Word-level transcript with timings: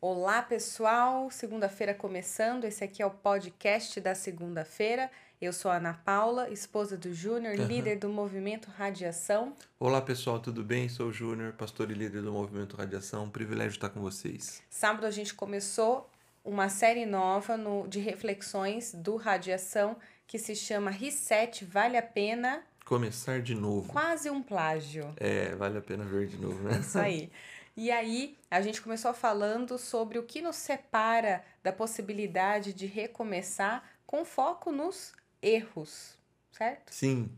Olá, 0.00 0.42
pessoal! 0.42 1.28
Segunda-feira 1.30 1.92
começando. 1.92 2.64
Esse 2.64 2.84
aqui 2.84 3.02
é 3.02 3.06
o 3.06 3.10
podcast 3.10 4.00
da 4.00 4.14
segunda-feira. 4.14 5.10
Eu 5.40 5.52
sou 5.52 5.70
a 5.70 5.76
Ana 5.76 5.94
Paula, 6.04 6.50
esposa 6.50 6.96
do 6.96 7.12
Júnior, 7.12 7.54
Aham. 7.58 7.66
líder 7.66 7.96
do 7.98 8.08
movimento 8.08 8.68
Radiação. 8.76 9.54
Olá 9.78 10.00
pessoal, 10.00 10.38
tudo 10.40 10.62
bem? 10.64 10.88
Sou 10.88 11.08
o 11.08 11.12
Júnior, 11.12 11.52
pastor 11.52 11.90
e 11.90 11.94
líder 11.94 12.22
do 12.22 12.32
Movimento 12.32 12.76
Radiação. 12.76 13.24
Um 13.24 13.30
privilégio 13.30 13.70
estar 13.76 13.88
com 13.88 14.00
vocês. 14.00 14.62
Sábado 14.70 15.04
a 15.06 15.10
gente 15.10 15.34
começou 15.34 16.08
uma 16.44 16.68
série 16.68 17.04
nova 17.06 17.56
no- 17.56 17.86
de 17.88 17.98
reflexões 18.00 18.92
do 18.94 19.16
Radiação 19.16 19.96
que 20.26 20.38
se 20.38 20.54
chama 20.54 20.90
Reset 20.90 21.64
Vale 21.64 21.96
a 21.96 22.02
Pena, 22.02 22.62
Começar 22.84 23.40
de 23.42 23.54
novo. 23.54 23.92
quase 23.92 24.30
um 24.30 24.42
plágio. 24.42 25.12
É, 25.18 25.54
vale 25.56 25.76
a 25.78 25.80
pena 25.82 26.04
ver 26.04 26.26
de 26.26 26.36
novo, 26.38 26.62
né? 26.62 26.78
Isso 26.80 26.98
aí. 26.98 27.30
E 27.80 27.92
aí, 27.92 28.36
a 28.50 28.60
gente 28.60 28.82
começou 28.82 29.14
falando 29.14 29.78
sobre 29.78 30.18
o 30.18 30.24
que 30.24 30.42
nos 30.42 30.56
separa 30.56 31.44
da 31.62 31.72
possibilidade 31.72 32.72
de 32.72 32.86
recomeçar 32.86 33.88
com 34.04 34.24
foco 34.24 34.72
nos 34.72 35.12
erros, 35.40 36.18
certo? 36.50 36.92
Sim, 36.92 37.30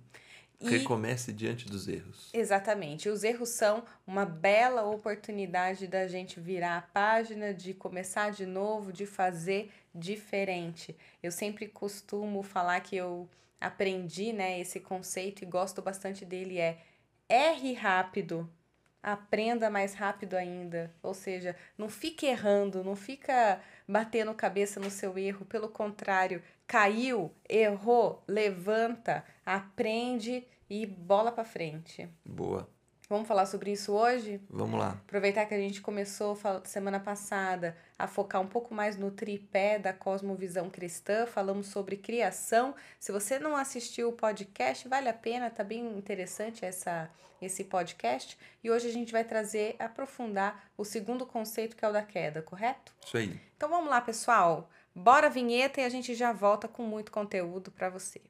E 0.59 0.71
recomece 0.71 1.31
diante 1.31 1.67
dos 1.67 1.87
erros. 1.89 2.31
exatamente, 2.33 3.11
os 3.11 3.23
erros 3.23 3.51
são 3.51 3.85
uma 4.07 4.25
bela 4.25 4.83
oportunidade 4.83 5.87
da 5.87 6.09
gente 6.09 6.41
virar 6.41 6.79
a 6.79 6.83
página, 6.83 7.53
de 7.53 7.75
começar 7.75 8.31
de 8.31 8.47
novo, 8.47 8.95
de 8.95 9.05
fazer 9.05 9.71
diferente. 9.95 10.97
Eu 11.23 11.31
sempre 11.33 11.69
costumo 11.69 12.43
falar 12.43 12.81
que 12.81 12.97
eu 12.97 13.29
aprendi, 13.61 14.33
né, 14.33 14.59
esse 14.59 14.81
conceito 14.81 15.43
e 15.43 15.47
gosto 15.47 15.83
bastante 15.83 16.25
dele 16.25 16.59
é 16.59 16.79
erre 17.29 17.75
rápido, 17.75 18.51
aprenda 19.03 19.71
mais 19.71 19.95
rápido 19.95 20.35
ainda. 20.35 20.93
Ou 21.03 21.15
seja, 21.15 21.57
não 21.77 21.89
fique 21.89 22.27
errando, 22.27 22.85
não 22.85 22.97
fica 22.97 23.61
batendo 23.87 24.33
cabeça 24.35 24.79
no 24.79 24.91
seu 24.91 25.19
erro, 25.19 25.45
pelo 25.45 25.69
contrário, 25.69 26.43
caiu, 26.67 27.33
errou, 27.49 28.23
levanta, 28.29 29.25
aprende 29.45 30.47
e 30.69 30.87
bola 30.87 31.33
para 31.33 31.45
frente. 31.45 32.09
Boa. 32.25 32.69
Vamos 33.09 33.27
falar 33.27 33.47
sobre 33.47 33.73
isso 33.73 33.93
hoje? 33.93 34.41
Vamos 34.49 34.79
lá. 34.79 34.91
Aproveitar 34.91 35.45
que 35.47 35.55
a 35.55 35.59
gente 35.59 35.81
começou 35.81 36.39
semana 36.65 37.01
passada 37.01 37.77
a 38.01 38.07
focar 38.07 38.41
um 38.41 38.47
pouco 38.47 38.75
mais 38.75 38.97
no 38.97 39.11
tripé 39.11 39.79
da 39.79 39.93
cosmovisão 39.93 40.71
cristã, 40.71 41.27
falamos 41.27 41.67
sobre 41.67 41.97
criação. 41.97 42.75
Se 42.99 43.13
você 43.13 43.39
não 43.39 43.55
assistiu 43.55 44.09
o 44.09 44.13
podcast, 44.13 44.89
vale 44.89 45.09
a 45.09 45.15
pena, 45.15 45.51
tá 45.51 45.63
bem 45.63 45.99
interessante 45.99 46.65
essa 46.65 47.11
esse 47.41 47.65
podcast. 47.65 48.37
E 48.63 48.71
hoje 48.71 48.89
a 48.89 48.93
gente 48.93 49.13
vai 49.13 49.25
trazer, 49.25 49.75
aprofundar 49.79 50.71
o 50.77 50.85
segundo 50.85 51.25
conceito 51.25 51.75
que 51.75 51.85
é 51.85 51.89
o 51.89 51.93
da 51.93 52.03
queda, 52.03 52.43
correto? 52.43 52.95
Isso 53.05 53.17
aí. 53.17 53.41
Então 53.57 53.69
vamos 53.69 53.89
lá, 53.89 54.01
pessoal. 54.01 54.69
Bora 54.95 55.29
a 55.29 55.31
vinheta 55.31 55.81
e 55.81 55.85
a 55.85 55.89
gente 55.89 56.15
já 56.15 56.33
volta 56.33 56.69
com 56.69 56.83
muito 56.83 57.11
conteúdo 57.11 57.71
para 57.71 57.89
você. 57.89 58.21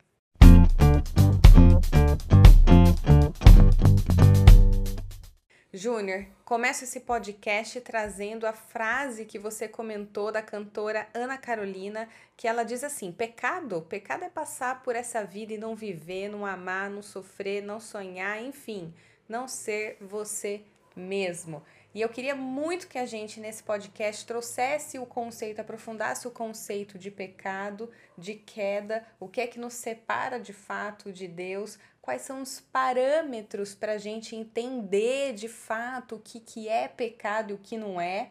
Júnior, 5.72 6.26
começa 6.44 6.82
esse 6.82 6.98
podcast 6.98 7.80
trazendo 7.80 8.44
a 8.44 8.52
frase 8.52 9.24
que 9.24 9.38
você 9.38 9.68
comentou 9.68 10.32
da 10.32 10.42
cantora 10.42 11.08
Ana 11.14 11.38
Carolina, 11.38 12.08
que 12.36 12.48
ela 12.48 12.64
diz 12.64 12.82
assim: 12.82 13.12
pecado, 13.12 13.80
pecado 13.82 14.24
é 14.24 14.28
passar 14.28 14.82
por 14.82 14.96
essa 14.96 15.22
vida 15.22 15.52
e 15.52 15.58
não 15.58 15.76
viver, 15.76 16.28
não 16.28 16.44
amar, 16.44 16.90
não 16.90 17.02
sofrer, 17.02 17.62
não 17.62 17.78
sonhar, 17.78 18.42
enfim, 18.42 18.92
não 19.28 19.46
ser 19.46 19.96
você 20.00 20.60
mesmo. 20.96 21.62
E 21.92 22.00
eu 22.00 22.08
queria 22.08 22.36
muito 22.36 22.86
que 22.86 22.98
a 22.98 23.04
gente 23.04 23.40
nesse 23.40 23.62
podcast 23.62 24.24
trouxesse 24.24 24.98
o 24.98 25.06
conceito, 25.06 25.60
aprofundasse 25.60 26.28
o 26.28 26.30
conceito 26.30 26.96
de 26.96 27.10
pecado, 27.10 27.90
de 28.16 28.34
queda, 28.34 29.04
o 29.18 29.26
que 29.26 29.40
é 29.40 29.46
que 29.46 29.58
nos 29.58 29.74
separa 29.74 30.38
de 30.38 30.52
fato 30.52 31.12
de 31.12 31.26
Deus, 31.26 31.78
quais 32.00 32.22
são 32.22 32.42
os 32.42 32.60
parâmetros 32.60 33.74
para 33.74 33.92
a 33.92 33.98
gente 33.98 34.36
entender 34.36 35.34
de 35.34 35.48
fato 35.48 36.14
o 36.14 36.20
que, 36.20 36.38
que 36.38 36.68
é 36.68 36.86
pecado 36.86 37.50
e 37.50 37.54
o 37.54 37.58
que 37.58 37.76
não 37.76 38.00
é. 38.00 38.30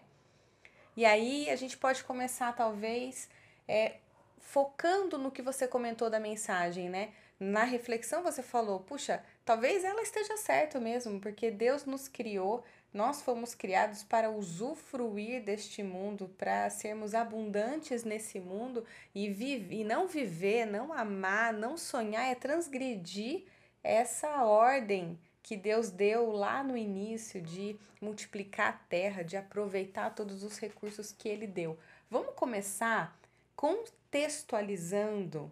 E 0.96 1.06
aí 1.06 1.50
a 1.50 1.56
gente 1.58 1.78
pode 1.78 2.04
começar, 2.04 2.54
talvez, 2.56 3.30
é, 3.68 3.96
focando 4.38 5.18
no 5.18 5.32
que 5.32 5.42
você 5.42 5.68
comentou 5.68 6.10
da 6.10 6.20
mensagem, 6.20 6.90
né? 6.90 7.10
Na 7.40 7.64
reflexão 7.64 8.22
você 8.22 8.44
falou, 8.44 8.82
puxa, 8.82 9.24
talvez 9.46 9.86
ela 9.86 10.02
esteja 10.02 10.36
certa 10.36 10.78
mesmo, 10.78 11.22
porque 11.22 11.50
Deus 11.50 11.86
nos 11.86 12.10
criou, 12.10 12.66
nós 12.94 13.22
fomos 13.22 13.54
criados 13.54 14.04
para 14.04 14.32
usufruir 14.32 15.44
deste 15.44 15.84
mundo, 15.84 16.30
para 16.38 16.70
sermos 16.70 17.14
abundantes 17.14 18.04
nesse 18.04 18.40
mundo 18.40 18.84
e, 19.14 19.28
e 19.28 19.84
não 19.84 20.08
viver, 20.08 20.66
não 20.66 20.92
amar, 20.92 21.54
não 21.54 21.78
sonhar, 21.78 22.32
é 22.32 22.36
transgredir 22.36 23.46
essa 23.84 24.44
ordem 24.44 25.20
que 25.44 25.56
Deus 25.56 25.90
deu 25.90 26.32
lá 26.32 26.64
no 26.64 26.76
início 26.76 27.42
de 27.42 27.78
multiplicar 28.02 28.70
a 28.70 28.74
terra, 28.74 29.24
de 29.24 29.38
aproveitar 29.38 30.16
todos 30.16 30.44
os 30.44 30.58
recursos 30.58 31.12
que 31.12 31.30
Ele 31.30 31.48
deu. 31.48 31.78
Vamos 32.10 32.34
começar 32.36 33.18
contextualizando 33.56 35.52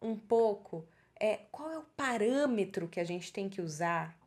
um 0.00 0.16
pouco 0.16 0.86
é, 1.18 1.40
qual 1.52 1.70
é 1.70 1.78
o 1.78 1.84
parâmetro 1.96 2.88
que 2.88 2.98
a 2.98 3.04
gente 3.04 3.32
tem 3.32 3.48
que 3.48 3.60
usar? 3.60 4.18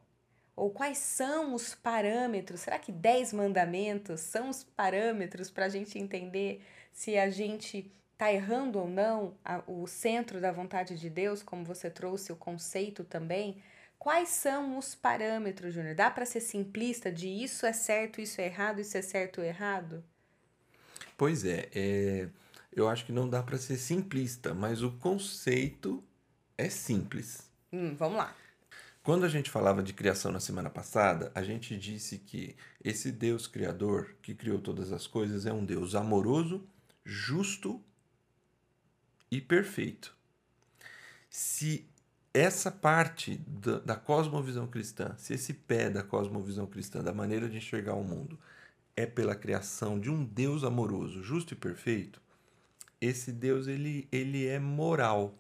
Ou 0.56 0.70
quais 0.70 1.00
são 1.00 1.54
os 1.54 1.74
parâmetros? 1.74 2.62
Será 2.62 2.78
que 2.78 2.92
10 2.92 3.34
mandamentos 3.34 4.22
são 4.22 4.50
os 4.50 4.64
parâmetros 4.64 5.50
para 5.50 5.66
a 5.66 5.70
gente 5.70 5.98
entender 5.98 6.62
se 6.92 7.18
a 7.18 7.30
gente 7.30 7.92
está 8.12 8.32
errando 8.32 8.80
ou 8.80 8.88
não 8.88 9.36
a, 9.44 9.64
o 9.68 9.88
centro 9.88 10.40
da 10.40 10.52
vontade 10.52 10.98
de 10.98 11.10
Deus, 11.10 11.42
como 11.42 11.66
você 11.66 11.90
trouxe 11.90 12.32
o 12.32 12.36
conceito 12.36 13.04
também? 13.04 13.62
Quais 13.98 14.30
são 14.30 14.78
os 14.78 14.94
parâmetros, 14.94 15.74
Júnior? 15.74 15.96
Dá 15.96 16.12
para 16.12 16.26
ser 16.26 16.42
simplista 16.42 17.12
de 17.12 17.28
isso 17.28 17.66
é 17.66 17.74
certo, 17.74 18.22
isso 18.22 18.40
é 18.40 18.46
errado, 18.46 18.80
isso 18.80 18.98
é 18.98 19.02
certo 19.02 19.42
ou 19.42 19.48
errado? 19.48 20.04
Pois 21.18 21.46
é, 21.46 21.70
é, 21.74 22.28
eu 22.76 22.88
acho 22.88 23.06
que 23.06 23.12
não 23.12 23.30
dá 23.30 23.42
para 23.42 23.58
ser 23.58 23.78
simplista, 23.78 24.54
mas 24.54 24.84
o 24.84 24.92
conceito 24.92 26.04
é 26.58 26.70
simples. 26.70 27.50
Hum, 27.72 27.96
vamos 27.96 28.18
lá. 28.18 28.36
Quando 29.04 29.26
a 29.26 29.30
gente 29.30 29.50
falava 29.50 29.84
de 29.84 29.92
criação 29.92 30.32
na 30.32 30.40
semana 30.40 30.70
passada, 30.70 31.30
a 31.36 31.44
gente 31.44 31.78
disse 31.78 32.18
que 32.18 32.56
esse 32.82 33.12
Deus 33.12 33.48
criador 33.48 34.16
que 34.22 34.34
criou 34.34 34.60
todas 34.60 34.94
as 34.94 35.06
coisas 35.06 35.46
é 35.46 35.52
um 35.52 35.66
Deus 35.66 35.94
amoroso, 35.94 36.66
justo 37.04 37.84
e 39.30 39.42
perfeito. 39.42 40.16
Se 41.30 41.86
essa 42.34 42.72
parte 42.72 43.36
da, 43.46 43.80
da 43.80 43.96
cosmovisão 43.98 44.68
cristã, 44.68 45.14
se 45.18 45.34
esse 45.34 45.54
pé 45.54 45.90
da 45.90 46.02
cosmovisão 46.02 46.66
cristã, 46.66 47.04
da 47.04 47.14
maneira 47.14 47.50
de 47.50 47.58
enxergar 47.58 47.96
o 47.96 48.04
mundo, 48.06 48.40
é 48.96 49.06
pela 49.06 49.36
criação 49.36 50.00
de 50.00 50.10
um 50.10 50.24
Deus 50.24 50.64
amoroso, 50.64 51.22
justo 51.22 51.54
e 51.54 51.58
perfeito, 51.58 52.22
esse 53.02 53.34
Deus 53.34 53.68
ele, 53.68 54.08
ele 54.14 54.48
é 54.48 54.60
moral. 54.60 55.38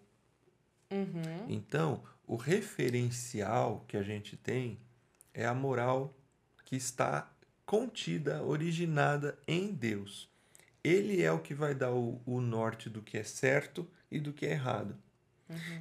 Uhum. 0.91 1.45
Então, 1.47 2.03
o 2.27 2.35
referencial 2.35 3.83
que 3.87 3.97
a 3.97 4.03
gente 4.03 4.35
tem 4.37 4.79
é 5.33 5.45
a 5.45 5.53
moral 5.53 6.15
que 6.65 6.75
está 6.75 7.31
contida, 7.65 8.43
originada 8.43 9.37
em 9.47 9.73
Deus. 9.73 10.29
Ele 10.83 11.21
é 11.21 11.31
o 11.31 11.39
que 11.39 11.53
vai 11.53 11.73
dar 11.73 11.91
o, 11.91 12.21
o 12.25 12.41
norte 12.41 12.89
do 12.89 13.01
que 13.01 13.17
é 13.17 13.23
certo 13.23 13.89
e 14.11 14.19
do 14.19 14.33
que 14.33 14.45
é 14.45 14.51
errado. 14.51 14.97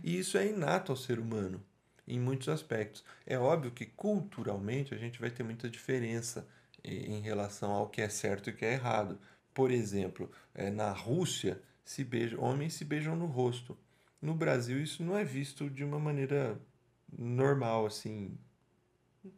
E 0.02 0.18
isso 0.18 0.36
é 0.36 0.46
inato 0.46 0.92
ao 0.92 0.96
ser 0.96 1.18
humano, 1.18 1.62
em 2.06 2.20
muitos 2.20 2.48
aspectos. 2.48 3.04
É 3.26 3.38
óbvio 3.38 3.70
que 3.70 3.86
culturalmente 3.86 4.94
a 4.94 4.98
gente 4.98 5.20
vai 5.20 5.30
ter 5.30 5.42
muita 5.42 5.68
diferença 5.68 6.46
em 6.46 6.52
em 6.84 7.20
relação 7.20 7.70
ao 7.70 7.88
que 7.88 8.02
é 8.02 8.08
certo 8.08 8.50
e 8.50 8.52
o 8.52 8.56
que 8.56 8.64
é 8.64 8.72
errado. 8.72 9.18
Por 9.54 9.70
exemplo, 9.70 10.30
eh, 10.54 10.70
na 10.70 10.90
Rússia, 10.90 11.60
se 11.84 12.02
beijam, 12.02 12.42
homens 12.42 12.74
se 12.74 12.84
beijam 12.84 13.14
no 13.14 13.26
rosto. 13.26 13.76
No 14.22 14.34
Brasil, 14.34 14.80
isso 14.80 15.02
não 15.02 15.18
é 15.18 15.24
visto 15.24 15.68
de 15.68 15.82
uma 15.84 15.98
maneira 15.98 16.56
normal, 17.18 17.86
assim. 17.86 18.38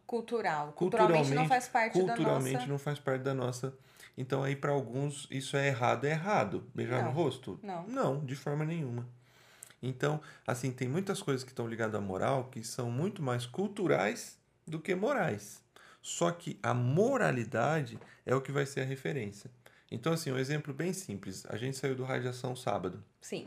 Cultural. 0.07 0.73
Culturalmente 0.73 1.35
não 1.35 1.49
faz 1.49 1.67
parte 1.69 1.99
da 1.99 2.15
Culturalmente 2.15 2.55
nossa. 2.57 2.67
não 2.67 2.79
faz 2.79 2.99
parte 2.99 3.23
da 3.23 3.35
nossa. 3.35 3.75
Então, 4.17 4.43
aí, 4.45 4.55
para 4.55 4.73
alguns, 4.73 5.27
isso 5.31 5.57
é 5.57 5.67
errado. 5.69 6.05
É 6.05 6.11
errado. 6.11 6.71
Beijar 6.75 7.03
Não, 7.03 7.11
no 7.11 7.17
rosto? 7.17 7.59
não. 7.63 7.87
Não, 7.87 8.25
de 8.25 8.37
forma 8.37 8.65
nenhuma. 8.65 9.09
Então, 9.83 10.21
assim, 10.47 10.71
tem 10.71 10.89
muitas 10.89 11.21
coisas 11.23 11.43
que 11.45 11.51
estão 11.51 11.67
ligadas 11.67 11.95
à 11.95 12.01
moral 12.01 12.45
que 12.45 12.63
são 12.63 12.91
muito 12.91 13.23
mais 13.23 13.45
culturais 13.45 14.39
do 14.67 14.79
que 14.79 14.95
morais. 14.95 15.63
Só 16.01 16.31
que 16.31 16.59
a 16.63 16.73
moralidade 16.73 17.99
é 18.25 18.35
o 18.35 18.41
que 18.41 18.53
vai 18.53 18.67
ser 18.67 18.81
a 18.81 18.85
referência. 18.85 19.51
Então, 19.91 20.13
assim, 20.13 20.31
um 20.31 20.39
exemplo 20.39 20.73
bem 20.73 20.93
simples. 20.93 21.45
A 21.49 21.57
gente 21.57 21.77
saiu 21.77 21.95
do 21.95 22.05
Radiação 22.05 22.55
sábado, 22.57 23.03
Sim. 23.21 23.47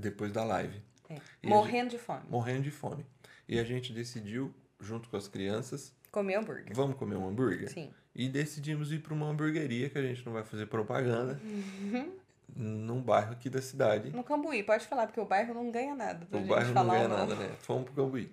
Depois 0.00 0.32
da 0.32 0.42
live, 0.44 0.80
é. 1.08 1.16
Morrendo 1.44 1.90
de 1.90 1.98
fome. 1.98 2.22
morrendo 2.28 2.62
de 2.62 2.70
fome. 2.70 3.04
E 3.48 3.58
a 3.58 3.64
gente 3.64 3.92
decidiu, 3.92 4.54
junto 4.80 5.08
com 5.08 5.16
as 5.16 5.28
crianças, 5.28 5.92
Comer 6.10 6.34
hambúrguer. 6.36 6.74
Vamos 6.74 6.96
comer 6.96 7.14
um 7.14 7.28
hambúrguer? 7.28 7.70
Sim. 7.70 7.88
E 8.12 8.28
decidimos 8.28 8.90
ir 8.90 8.98
para 8.98 9.14
uma 9.14 9.26
hamburgueria, 9.28 9.88
que 9.88 9.96
a 9.96 10.02
gente 10.02 10.26
não 10.26 10.32
vai 10.32 10.42
fazer 10.42 10.66
propaganda, 10.66 11.40
Uhum. 11.44 12.12
num 12.56 13.00
bairro 13.00 13.30
aqui 13.32 13.48
da 13.48 13.62
cidade. 13.62 14.10
No 14.10 14.24
Cambuí, 14.24 14.64
pode 14.64 14.86
falar, 14.88 15.06
porque 15.06 15.20
o 15.20 15.24
bairro 15.24 15.54
não 15.54 15.70
ganha 15.70 15.94
nada. 15.94 16.26
O 16.32 16.38
gente 16.38 16.48
bairro 16.48 16.74
não 16.74 16.88
ganha 16.88 17.06
nada, 17.06 17.36
né? 17.36 17.54
Fomos 17.60 17.84
pro 17.84 17.94
Cambuí. 17.94 18.32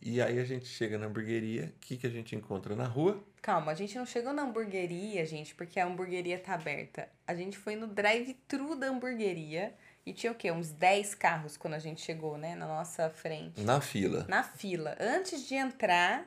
E 0.00 0.20
aí 0.20 0.38
a 0.38 0.44
gente 0.44 0.66
chega 0.66 0.96
na 0.98 1.06
hamburgueria, 1.06 1.72
o 1.76 1.80
que, 1.80 1.96
que 1.98 2.06
a 2.06 2.10
gente 2.10 2.34
encontra 2.34 2.74
na 2.74 2.84
rua? 2.86 3.22
Calma, 3.42 3.72
a 3.72 3.74
gente 3.74 3.96
não 3.98 4.06
chegou 4.06 4.32
na 4.32 4.42
hamburgueria, 4.42 5.24
gente, 5.26 5.54
porque 5.54 5.78
a 5.78 5.86
hamburgueria 5.86 6.38
tá 6.38 6.54
aberta. 6.54 7.08
A 7.26 7.34
gente 7.34 7.56
foi 7.58 7.76
no 7.76 7.86
drive-thru 7.86 8.76
da 8.76 8.88
hamburgueria 8.88 9.74
e 10.06 10.12
tinha 10.12 10.32
o 10.32 10.34
quê? 10.34 10.50
Uns 10.50 10.70
10 10.70 11.14
carros 11.14 11.56
quando 11.56 11.74
a 11.74 11.78
gente 11.78 12.00
chegou, 12.00 12.36
né? 12.36 12.54
Na 12.54 12.66
nossa 12.66 13.08
frente. 13.10 13.60
Na 13.62 13.80
fila. 13.80 14.24
Na 14.28 14.42
fila, 14.42 14.96
antes 15.00 15.46
de 15.48 15.54
entrar 15.54 16.26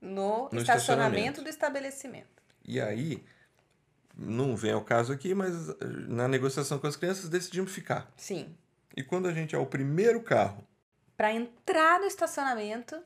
no, 0.00 0.48
No 0.52 0.60
estacionamento, 0.60 0.60
estacionamento. 0.60 1.42
do 1.42 1.48
estabelecimento. 1.48 2.42
E 2.64 2.80
aí, 2.80 3.24
não 4.16 4.56
vem 4.56 4.72
ao 4.72 4.82
caso 4.84 5.12
aqui, 5.12 5.34
mas 5.34 5.68
eh, 5.70 5.74
na 6.08 6.28
negociação 6.28 6.78
com 6.78 6.86
as 6.86 6.96
crianças 6.96 7.28
decidimos 7.28 7.72
ficar. 7.72 8.10
Sim. 8.16 8.54
E 8.96 9.02
quando 9.02 9.26
a 9.28 9.32
gente 9.32 9.54
é 9.54 9.58
o 9.58 9.66
primeiro 9.66 10.20
carro, 10.22 10.64
Pra 11.16 11.32
entrar 11.32 11.98
no 11.98 12.06
estacionamento, 12.06 12.96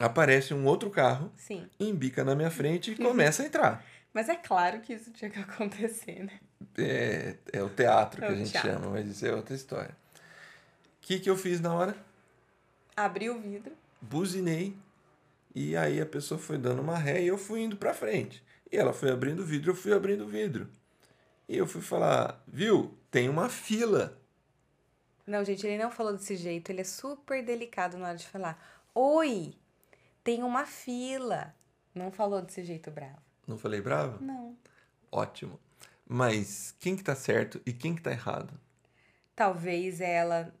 aparece 0.00 0.52
um 0.52 0.66
outro 0.66 0.90
carro, 0.90 1.32
sim. 1.36 1.68
embica 1.78 2.24
na 2.24 2.34
minha 2.34 2.50
frente 2.50 2.90
e 2.90 2.96
começa 2.96 3.44
a 3.44 3.46
entrar. 3.46 3.84
Mas 4.12 4.28
é 4.28 4.36
claro 4.36 4.80
que 4.80 4.92
isso 4.92 5.10
tinha 5.12 5.30
que 5.30 5.38
acontecer, 5.40 6.24
né? 6.24 6.40
É, 6.78 7.36
é 7.52 7.62
o 7.62 7.68
teatro 7.70 8.22
que 8.22 8.24
É 8.24 8.30
a 8.30 8.32
o 8.32 8.36
gente 8.36 8.50
teatro. 8.52 8.70
chama, 8.70 8.90
mas 8.90 9.08
isso 9.08 9.26
é 9.26 9.34
outra 9.34 9.54
história. 9.54 9.96
O 10.14 11.00
que, 11.06 11.18
que 11.20 11.28
eu 11.30 11.36
fiz 11.36 11.60
na 11.60 11.74
hora? 11.74 11.96
Abri 12.96 13.28
o 13.30 13.40
vidro. 13.40 13.72
buzinei 14.00 14.76
e 15.54 15.76
aí 15.76 16.00
a 16.00 16.06
pessoa 16.06 16.38
foi 16.38 16.58
dando 16.58 16.80
uma 16.82 16.96
ré 16.98 17.22
e 17.22 17.26
eu 17.28 17.36
fui 17.38 17.60
indo 17.62 17.76
pra 17.76 17.94
frente. 17.94 18.42
E 18.70 18.76
ela 18.76 18.92
foi 18.92 19.10
abrindo 19.10 19.40
o 19.42 19.44
vidro, 19.46 19.72
eu 19.72 19.74
fui 19.76 19.92
abrindo 19.92 20.24
o 20.24 20.28
vidro. 20.28 20.68
E 21.48 21.56
eu 21.56 21.66
fui 21.66 21.82
falar, 21.82 22.42
viu? 22.46 22.96
Tem 23.10 23.28
uma 23.28 23.48
fila. 23.48 24.18
Não, 25.26 25.44
gente, 25.44 25.66
ele 25.66 25.82
não 25.82 25.90
falou 25.90 26.12
desse 26.14 26.36
jeito. 26.36 26.70
Ele 26.70 26.80
é 26.80 26.84
super 26.84 27.44
delicado 27.44 27.98
na 27.98 28.08
hora 28.08 28.16
de 28.16 28.26
falar. 28.26 28.58
Oi, 28.94 29.54
tem 30.24 30.42
uma 30.42 30.64
fila. 30.64 31.54
Não 31.94 32.10
falou 32.10 32.40
desse 32.40 32.62
jeito 32.64 32.90
bravo. 32.90 33.20
Não 33.46 33.58
falei 33.58 33.80
bravo? 33.80 34.22
Não. 34.22 34.56
Ótimo. 35.10 35.58
Mas 36.06 36.74
quem 36.78 36.96
que 36.96 37.02
tá 37.02 37.14
certo 37.14 37.60
e 37.64 37.72
quem 37.72 37.94
que 37.94 38.02
tá 38.02 38.10
errado? 38.10 38.52
Talvez 39.34 40.00
ela. 40.00 40.54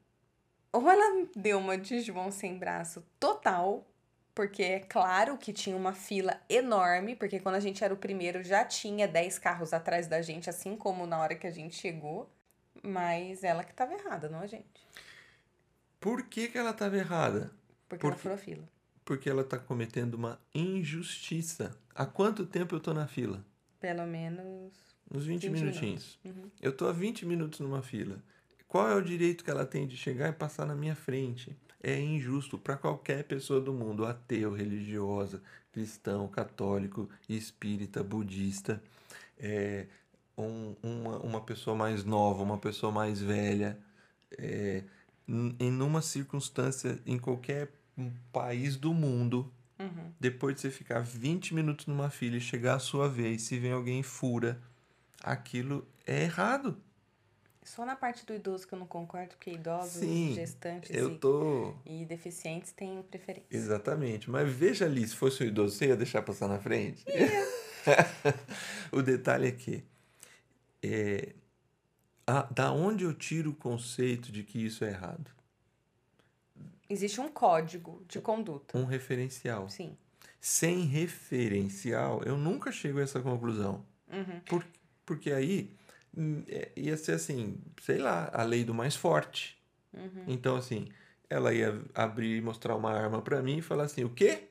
Ou 0.72 0.88
ela 0.88 1.28
deu 1.36 1.58
uma 1.58 1.76
de 1.76 2.00
João 2.00 2.30
sem 2.30 2.58
braço 2.58 3.04
total. 3.18 3.86
Porque 4.34 4.62
é 4.62 4.80
claro 4.80 5.36
que 5.36 5.52
tinha 5.52 5.76
uma 5.76 5.92
fila 5.92 6.40
enorme, 6.48 7.14
porque 7.14 7.38
quando 7.38 7.56
a 7.56 7.60
gente 7.60 7.84
era 7.84 7.92
o 7.92 7.98
primeiro 7.98 8.42
já 8.42 8.64
tinha 8.64 9.06
10 9.06 9.38
carros 9.38 9.74
atrás 9.74 10.06
da 10.06 10.22
gente, 10.22 10.48
assim 10.48 10.74
como 10.74 11.06
na 11.06 11.20
hora 11.20 11.34
que 11.34 11.46
a 11.46 11.50
gente 11.50 11.74
chegou. 11.74 12.30
Mas 12.82 13.44
ela 13.44 13.62
que 13.62 13.74
tava 13.74 13.92
errada, 13.92 14.30
não 14.30 14.40
a 14.40 14.46
gente. 14.46 14.88
Por 16.00 16.22
que 16.26 16.48
que 16.48 16.56
ela 16.56 16.72
tava 16.72 16.96
errada? 16.96 17.52
Porque 17.88 18.00
Por 18.00 18.12
ela 18.12 18.16
furou 18.16 18.34
a 18.34 18.38
fila. 18.38 18.68
Porque 19.04 19.28
ela 19.28 19.42
tá 19.44 19.58
cometendo 19.58 20.14
uma 20.14 20.38
injustiça. 20.54 21.76
Há 21.94 22.06
quanto 22.06 22.46
tempo 22.46 22.74
eu 22.74 22.80
tô 22.80 22.94
na 22.94 23.06
fila? 23.06 23.44
Pelo 23.80 24.06
menos. 24.06 24.72
Uns 25.12 25.24
20, 25.26 25.48
20 25.48 25.52
minutinhos. 25.60 26.18
Uhum. 26.24 26.50
Eu 26.60 26.72
tô 26.76 26.86
há 26.86 26.92
20 26.92 27.26
minutos 27.26 27.60
numa 27.60 27.82
fila. 27.82 28.22
Qual 28.68 28.88
é 28.88 28.94
o 28.94 29.02
direito 29.02 29.44
que 29.44 29.50
ela 29.50 29.66
tem 29.66 29.86
de 29.86 29.96
chegar 29.96 30.28
e 30.28 30.32
passar 30.32 30.64
na 30.66 30.74
minha 30.74 30.94
frente? 30.94 31.54
É 31.82 32.00
injusto 32.00 32.56
para 32.56 32.76
qualquer 32.76 33.24
pessoa 33.24 33.60
do 33.60 33.72
mundo, 33.74 34.06
ateu, 34.06 34.52
religiosa, 34.54 35.42
cristão, 35.72 36.28
católico, 36.28 37.08
espírita, 37.28 38.04
budista, 38.04 38.80
é, 39.36 39.88
um- 40.38 40.76
uma, 40.82 41.18
uma 41.18 41.40
pessoa 41.40 41.76
mais 41.76 42.04
nova, 42.04 42.42
uma 42.42 42.56
pessoa 42.56 42.92
mais 42.92 43.20
velha, 43.20 43.76
é, 44.38 44.84
em 45.28 45.70
numa 45.70 46.00
circunstância, 46.00 46.98
em 47.04 47.18
qualquer 47.18 47.68
país 48.32 48.76
do 48.76 48.92
mundo, 48.94 49.52
Uhum. 49.78 50.12
depois 50.20 50.54
de 50.56 50.60
você 50.62 50.70
ficar 50.70 51.00
20 51.00 51.54
minutos 51.54 51.86
numa 51.86 52.08
fila 52.10 52.36
e 52.36 52.40
chegar 52.40 52.74
a 52.76 52.78
sua 52.78 53.08
vez, 53.08 53.42
se 53.42 53.58
vem 53.58 53.72
alguém 53.72 54.00
e 54.00 54.02
fura, 54.02 54.60
aquilo 55.22 55.86
é 56.06 56.22
errado. 56.22 56.76
Só 57.64 57.84
na 57.86 57.94
parte 57.94 58.26
do 58.26 58.34
idoso 58.34 58.66
que 58.66 58.74
eu 58.74 58.78
não 58.78 58.86
concordo, 58.86 59.30
porque 59.36 59.50
idosos, 59.52 59.92
Sim, 59.92 60.32
gestantes 60.34 60.90
Eu 60.90 61.12
e, 61.12 61.18
tô. 61.18 61.74
e 61.86 62.04
deficientes 62.04 62.72
têm 62.72 63.00
preferência. 63.02 63.46
Exatamente. 63.50 64.28
Mas 64.30 64.52
veja 64.52 64.84
ali, 64.84 65.06
se 65.06 65.14
fosse 65.14 65.44
o 65.44 65.46
idoso, 65.46 65.76
você 65.76 65.86
ia 65.86 65.96
deixar 65.96 66.22
passar 66.22 66.48
na 66.48 66.58
frente? 66.58 67.04
o 68.92 69.02
detalhe 69.02 69.48
é 69.48 69.52
que. 69.52 69.84
É, 70.82 71.34
a- 72.26 72.42
da 72.52 72.72
onde 72.72 73.04
eu 73.04 73.14
tiro 73.14 73.50
o 73.50 73.54
conceito 73.54 74.30
de 74.32 74.42
que 74.42 74.58
isso 74.64 74.84
é 74.84 74.88
errado? 74.88 75.30
Existe 76.88 77.20
um 77.20 77.28
código 77.28 78.04
de 78.08 78.20
conduta. 78.20 78.76
Um 78.76 78.84
referencial. 78.84 79.68
Sim. 79.68 79.96
Sem 80.40 80.84
referencial, 80.84 82.22
eu 82.24 82.36
nunca 82.36 82.72
chego 82.72 82.98
a 82.98 83.02
essa 83.02 83.20
conclusão. 83.20 83.84
Uhum. 84.10 84.40
Por, 84.40 84.66
porque 85.06 85.32
aí 85.32 85.74
hum, 86.16 86.42
é, 86.48 86.70
ia 86.76 86.96
ser 86.96 87.12
assim, 87.12 87.58
sei 87.80 87.98
lá, 87.98 88.30
a 88.32 88.42
lei 88.42 88.64
do 88.64 88.74
mais 88.74 88.96
forte. 88.96 89.56
Uhum. 89.94 90.24
Então, 90.26 90.56
assim, 90.56 90.88
ela 91.28 91.52
ia 91.54 91.80
abrir 91.94 92.36
e 92.36 92.40
mostrar 92.40 92.76
uma 92.76 92.92
arma 92.92 93.22
pra 93.22 93.42
mim 93.42 93.58
e 93.58 93.62
falar 93.62 93.84
assim: 93.84 94.04
o 94.04 94.10
quê? 94.10 94.48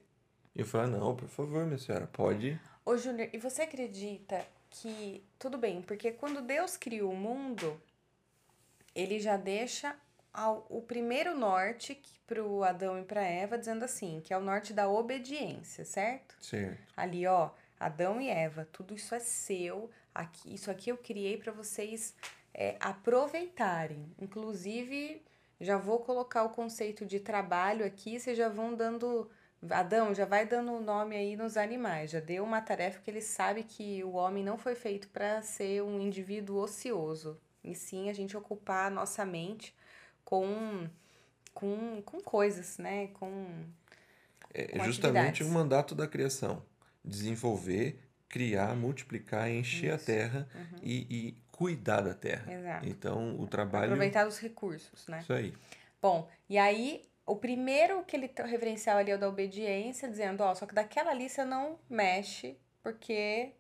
Eu 0.56 0.66
falar: 0.66 0.88
não, 0.88 1.16
por 1.16 1.28
favor, 1.28 1.66
minha 1.66 1.78
senhora, 1.78 2.08
pode. 2.08 2.60
Ô, 2.86 2.98
Júnior, 2.98 3.30
e 3.32 3.38
você 3.38 3.64
acredita 3.64 4.46
que. 4.70 5.24
Tudo 5.38 5.58
bem, 5.58 5.82
porque 5.82 6.12
quando 6.12 6.42
Deus 6.42 6.78
criou 6.78 7.12
o 7.12 7.16
mundo, 7.16 7.80
ele 8.96 9.20
já 9.20 9.38
deixa 9.38 9.96
ao- 10.34 10.66
o 10.70 10.82
primeiro 10.82 11.38
norte 11.38 12.02
para 12.26 12.44
o 12.44 12.64
Adão 12.64 13.00
e 13.00 13.04
para 13.04 13.22
Eva, 13.22 13.58
dizendo 13.58 13.84
assim, 13.84 14.22
que 14.24 14.34
é 14.34 14.38
o 14.38 14.42
norte 14.42 14.74
da 14.74 14.88
obediência, 14.90 15.84
certo? 15.84 16.36
Certo. 16.40 16.80
Ali, 16.96 17.28
ó, 17.28 17.50
Adão 17.80 18.22
e 18.22 18.30
Eva, 18.30 18.68
tudo 18.72 18.96
isso 18.96 19.14
é 19.14 19.20
seu. 19.20 19.90
Aqui, 20.14 20.54
isso 20.54 20.70
aqui 20.70 20.90
eu 20.90 20.98
criei 20.98 21.38
para 21.38 21.52
vocês 21.52 22.16
é, 22.54 22.76
aproveitarem. 22.80 24.14
Inclusive, 24.20 25.22
já 25.60 25.78
vou 25.78 26.00
colocar 26.00 26.44
o 26.44 26.50
conceito 26.50 27.06
de 27.06 27.20
trabalho 27.20 27.86
aqui, 27.86 28.20
vocês 28.20 28.38
já 28.38 28.50
vão 28.50 28.74
dando. 28.74 29.30
Adão, 29.70 30.12
já 30.14 30.26
vai 30.26 30.46
dando 30.46 30.72
o 30.74 30.82
nome 30.82 31.16
aí 31.16 31.36
nos 31.36 31.56
animais. 31.56 32.10
Já 32.10 32.20
deu 32.20 32.44
uma 32.44 32.62
tarefa 32.62 33.00
que 33.00 33.12
ele 33.12 33.22
sabe 33.22 33.64
que 33.64 34.04
o 34.04 34.14
homem 34.14 34.44
não 34.44 34.58
foi 34.58 34.74
feito 34.74 35.08
para 35.10 35.42
ser 35.44 35.84
um 35.84 36.00
indivíduo 36.00 36.58
ocioso. 36.58 37.40
E 37.64 37.76
sim 37.76 38.10
a 38.10 38.14
gente 38.14 38.36
ocupar 38.36 38.88
a 38.88 38.90
nossa 38.90 39.24
mente 39.24 39.76
com, 40.32 40.90
com, 41.54 42.02
com 42.04 42.22
coisas, 42.22 42.78
né? 42.78 43.08
Com 43.08 43.66
É 44.54 44.78
Com 44.78 44.86
justamente 44.86 45.44
o 45.44 45.50
mandato 45.50 45.94
da 45.94 46.08
criação: 46.08 46.64
desenvolver, 47.04 48.00
criar, 48.30 48.74
multiplicar, 48.78 49.52
encher 49.52 49.92
a 49.92 49.98
Isso. 49.98 50.06
terra 50.06 50.48
Uhum. 50.56 50.80
e, 50.82 51.28
e 51.28 51.38
cuidar 51.52 52.00
da 52.00 52.14
terra. 52.14 52.50
Exato. 52.50 52.88
Então, 52.88 53.38
o 53.42 53.46
trabalho. 53.46 53.88
Aproveitar 53.88 54.26
os 54.26 54.40
recursos, 54.40 55.06
né? 55.08 55.20
Isso 55.20 55.34
aí. 55.34 55.54
Bom, 56.02 56.30
e 56.50 56.58
aí 56.58 57.04
o 57.26 57.36
primeiro 57.36 58.02
que 58.06 58.16
ele 58.16 58.32
referencial 58.46 58.98
ali 58.98 59.12
é 59.12 59.16
o 59.16 59.20
da 59.20 59.28
obediência, 59.28 60.10
dizendo, 60.10 60.42
ó, 60.42 60.56
só 60.56 60.66
que 60.66 60.74
daquela 60.74 61.12
ali 61.12 61.30
você 61.30 61.44
não 61.44 61.78
mexe, 61.90 62.58
porque 62.82 63.52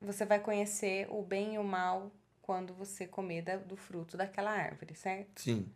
você 0.00 0.26
vai 0.26 0.38
conhecer 0.38 1.06
o 1.10 1.22
bem 1.22 1.54
e 1.54 1.58
o 1.58 1.64
mal 1.64 2.12
quando 2.42 2.74
você 2.74 3.06
comer 3.06 3.42
do 3.66 3.76
fruto 3.76 4.16
daquela 4.18 4.50
árvore, 4.50 4.94
certo? 4.94 5.40
Sim. 5.40 5.72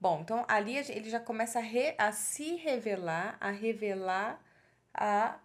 Bom, 0.00 0.20
então 0.20 0.44
ali 0.48 0.76
ele 0.76 1.08
já 1.10 1.18
começa 1.20 1.58
a, 1.58 1.62
re- 1.62 1.94
a 1.98 2.12
se 2.12 2.56
revelar, 2.56 3.36
a 3.40 3.50
revelar 3.50 4.40
a, 4.92 5.38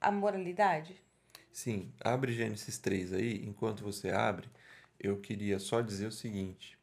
a 0.00 0.12
moralidade. 0.12 1.02
Sim, 1.52 1.92
abre 2.00 2.32
Gênesis 2.32 2.78
3 2.78 3.12
aí. 3.12 3.44
Enquanto 3.46 3.84
você 3.84 4.10
abre, 4.10 4.48
eu 4.98 5.20
queria 5.20 5.58
só 5.58 5.80
dizer 5.80 6.06
o 6.06 6.12
seguinte. 6.12 6.78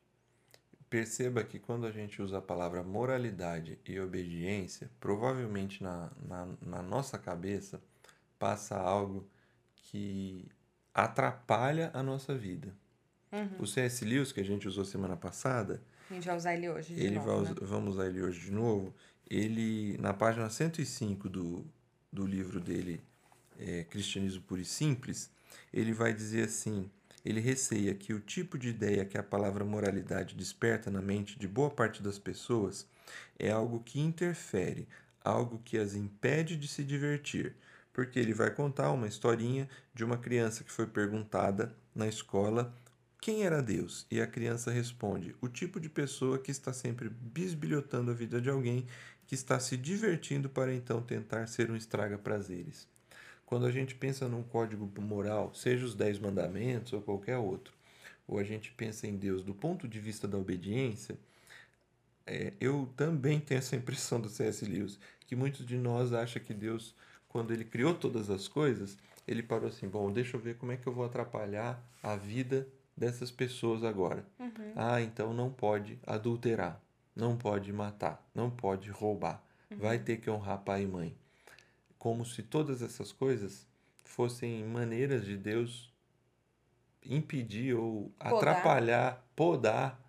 Perceba 0.90 1.44
que 1.44 1.60
quando 1.60 1.86
a 1.88 1.92
gente 1.92 2.22
usa 2.22 2.40
a 2.40 2.42
palavra 2.42 2.84
moralidade 2.84 3.80
e 3.86 4.00
obediência, 4.00 4.90
provavelmente 5.00 5.84
na, 5.84 6.12
na, 6.28 6.48
na 6.62 6.82
nossa 6.84 7.18
cabeça 7.20 7.82
passa 8.40 8.78
algo 8.78 9.30
que 9.76 10.48
atrapalha 10.94 11.92
a 11.94 12.04
nossa 12.04 12.36
vida. 12.38 12.76
Uhum. 13.32 13.50
O 13.60 13.68
C.S. 13.68 14.06
Lewis, 14.06 14.32
que 14.32 14.42
a 14.42 14.46
gente 14.46 14.68
usou 14.68 14.86
semana 14.86 15.18
passada, 15.18 15.82
A 16.10 16.14
gente 16.14 16.26
vai 16.26 16.36
usar 16.36 16.56
ele 16.56 16.70
hoje 16.70 16.96
de 16.96 17.02
ele 17.02 17.16
novo, 17.16 17.44
vai, 17.44 17.54
né? 17.54 17.56
vamos 17.62 17.94
usar 17.96 18.08
ele 18.08 18.24
hoje 18.24 18.40
de 18.40 18.52
novo. 18.52 18.94
Ele, 19.30 19.96
na 20.00 20.12
página 20.12 20.50
105 20.50 21.30
do, 21.30 21.66
do 22.12 22.26
livro 22.26 22.60
dele, 22.60 23.00
é, 23.60 23.84
Cristianismo 23.84 24.42
Puro 24.42 24.60
e 24.60 24.66
Simples, 24.66 25.30
ele 25.72 25.94
vai 25.94 26.12
dizer 26.12 26.46
assim: 26.46 26.90
ele 27.24 27.40
receia 27.40 27.94
que 27.94 28.14
o 28.14 28.20
tipo 28.20 28.58
de 28.58 28.70
ideia 28.70 29.06
que 29.06 29.18
a 29.18 29.24
palavra 29.24 29.64
moralidade 29.64 30.36
desperta 30.36 30.90
na 30.90 31.02
mente 31.02 31.38
de 31.38 31.48
boa 31.48 31.70
parte 31.70 32.02
das 32.02 32.18
pessoas 32.18 32.88
é 33.38 33.52
algo 33.52 33.82
que 33.82 34.00
interfere, 34.00 34.88
algo 35.24 35.62
que 35.64 35.78
as 35.78 35.94
impede 35.94 36.56
de 36.56 36.68
se 36.68 36.84
divertir, 36.84 37.56
Porque 37.94 38.20
ele 38.20 38.34
vai 38.34 38.50
contar 38.50 38.92
uma 38.92 39.08
historinha 39.08 39.70
de 39.94 40.04
uma 40.04 40.18
criança 40.18 40.64
que 40.64 40.72
foi 40.72 40.88
perguntada 40.88 41.76
na 41.94 42.08
escola 42.08 42.74
quem 43.22 43.44
era 43.44 43.62
Deus? 43.62 44.06
E 44.10 44.22
a 44.22 44.28
criança 44.28 44.72
responde: 44.72 45.36
o 45.42 45.48
tipo 45.48 45.80
de 45.80 45.90
pessoa 45.90 46.40
que 46.40 46.52
está 46.52 46.72
sempre 46.72 47.10
bisbilhotando 47.10 48.12
a 48.12 48.14
vida 48.14 48.40
de 48.40 48.50
alguém, 48.50 48.86
que 49.28 49.36
está 49.36 49.60
se 49.60 49.76
divertindo 49.76 50.50
para 50.50 50.74
então 50.74 51.02
tentar 51.02 51.48
ser 51.48 51.70
um 51.70 51.76
estraga-prazeres. 51.76 52.88
Quando 53.46 53.66
a 53.66 53.72
gente 53.72 53.96
pensa 53.96 54.28
num 54.28 54.44
código 54.44 54.90
moral, 55.02 55.54
seja 55.54 55.86
os 55.86 55.96
Dez 55.96 56.18
Mandamentos 56.18 56.94
ou 56.94 57.02
qualquer 57.02 57.38
outro, 57.38 57.74
ou 58.28 58.38
a 58.38 58.44
gente 58.44 58.72
pensa 58.72 59.06
em 59.08 59.18
Deus 59.18 59.44
do 59.44 59.54
ponto 59.54 59.88
de 59.88 60.00
vista 60.00 60.28
da 60.28 60.38
obediência, 60.38 61.18
é, 62.26 62.54
eu 62.62 62.88
também 62.96 63.40
tenho 63.40 63.58
essa 63.58 63.76
impressão 63.76 64.22
do 64.22 64.30
C.S. 64.30 64.64
Lewis, 64.64 65.00
que 65.26 65.36
muitos 65.36 65.66
de 65.66 65.78
nós 65.78 66.14
acham 66.14 66.42
que 66.42 66.54
Deus, 66.54 66.96
quando 67.28 67.52
ele 67.52 67.66
criou 67.66 67.96
todas 67.96 68.30
as 68.30 68.48
coisas, 68.48 68.98
ele 69.28 69.44
parou 69.44 69.68
assim: 69.68 69.88
bom, 69.88 70.12
deixa 70.12 70.38
eu 70.38 70.42
ver 70.42 70.56
como 70.58 70.72
é 70.72 70.78
que 70.78 70.88
eu 70.88 70.94
vou 70.94 71.04
atrapalhar 71.04 71.84
a 72.02 72.16
vida 72.16 72.68
dessas 73.00 73.32
pessoas 73.32 73.84
agora. 73.84 74.26
Uhum. 74.38 74.74
Ah, 74.76 75.02
então 75.02 75.34
não 75.34 75.50
pode 75.50 75.98
adulterar, 76.06 76.82
não 77.16 77.38
pode 77.38 77.72
matar, 77.72 78.30
não 78.36 78.52
pode 78.52 78.92
roubar, 78.92 79.42
uhum. 79.72 79.78
vai 79.78 79.98
ter 79.98 80.18
que 80.18 80.30
honrar 80.30 80.60
pai 80.60 80.84
e 80.84 80.88
mãe. 80.88 81.18
Como 81.98 82.26
se 82.26 82.44
todas 82.44 82.82
essas 82.82 83.12
coisas 83.12 83.66
fossem 84.04 84.64
maneiras 84.66 85.26
de 85.26 85.38
Deus 85.38 85.94
impedir 87.06 87.74
ou 87.74 88.12
podar. 88.20 88.34
atrapalhar, 88.34 89.26
podar 89.36 90.00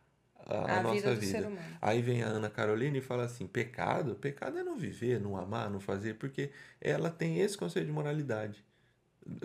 a, 0.47 0.55
a, 0.55 0.79
a 0.79 0.83
nossa 0.83 1.15
vida. 1.15 1.49
vida. 1.49 1.63
Aí 1.81 2.03
vem 2.03 2.23
a 2.23 2.27
Ana 2.27 2.51
Carolina 2.51 2.99
e 2.99 3.01
fala 3.01 3.25
assim: 3.25 3.47
pecado? 3.47 4.17
Pecado 4.17 4.59
é 4.59 4.65
não 4.65 4.77
viver, 4.77 5.21
não 5.21 5.37
amar, 5.37 5.71
não 5.71 5.79
fazer, 5.79 6.15
porque 6.15 6.51
ela 6.81 7.09
tem 7.09 7.39
esse 7.39 7.57
conceito 7.57 7.87
de 7.87 7.93
moralidade. 7.93 8.65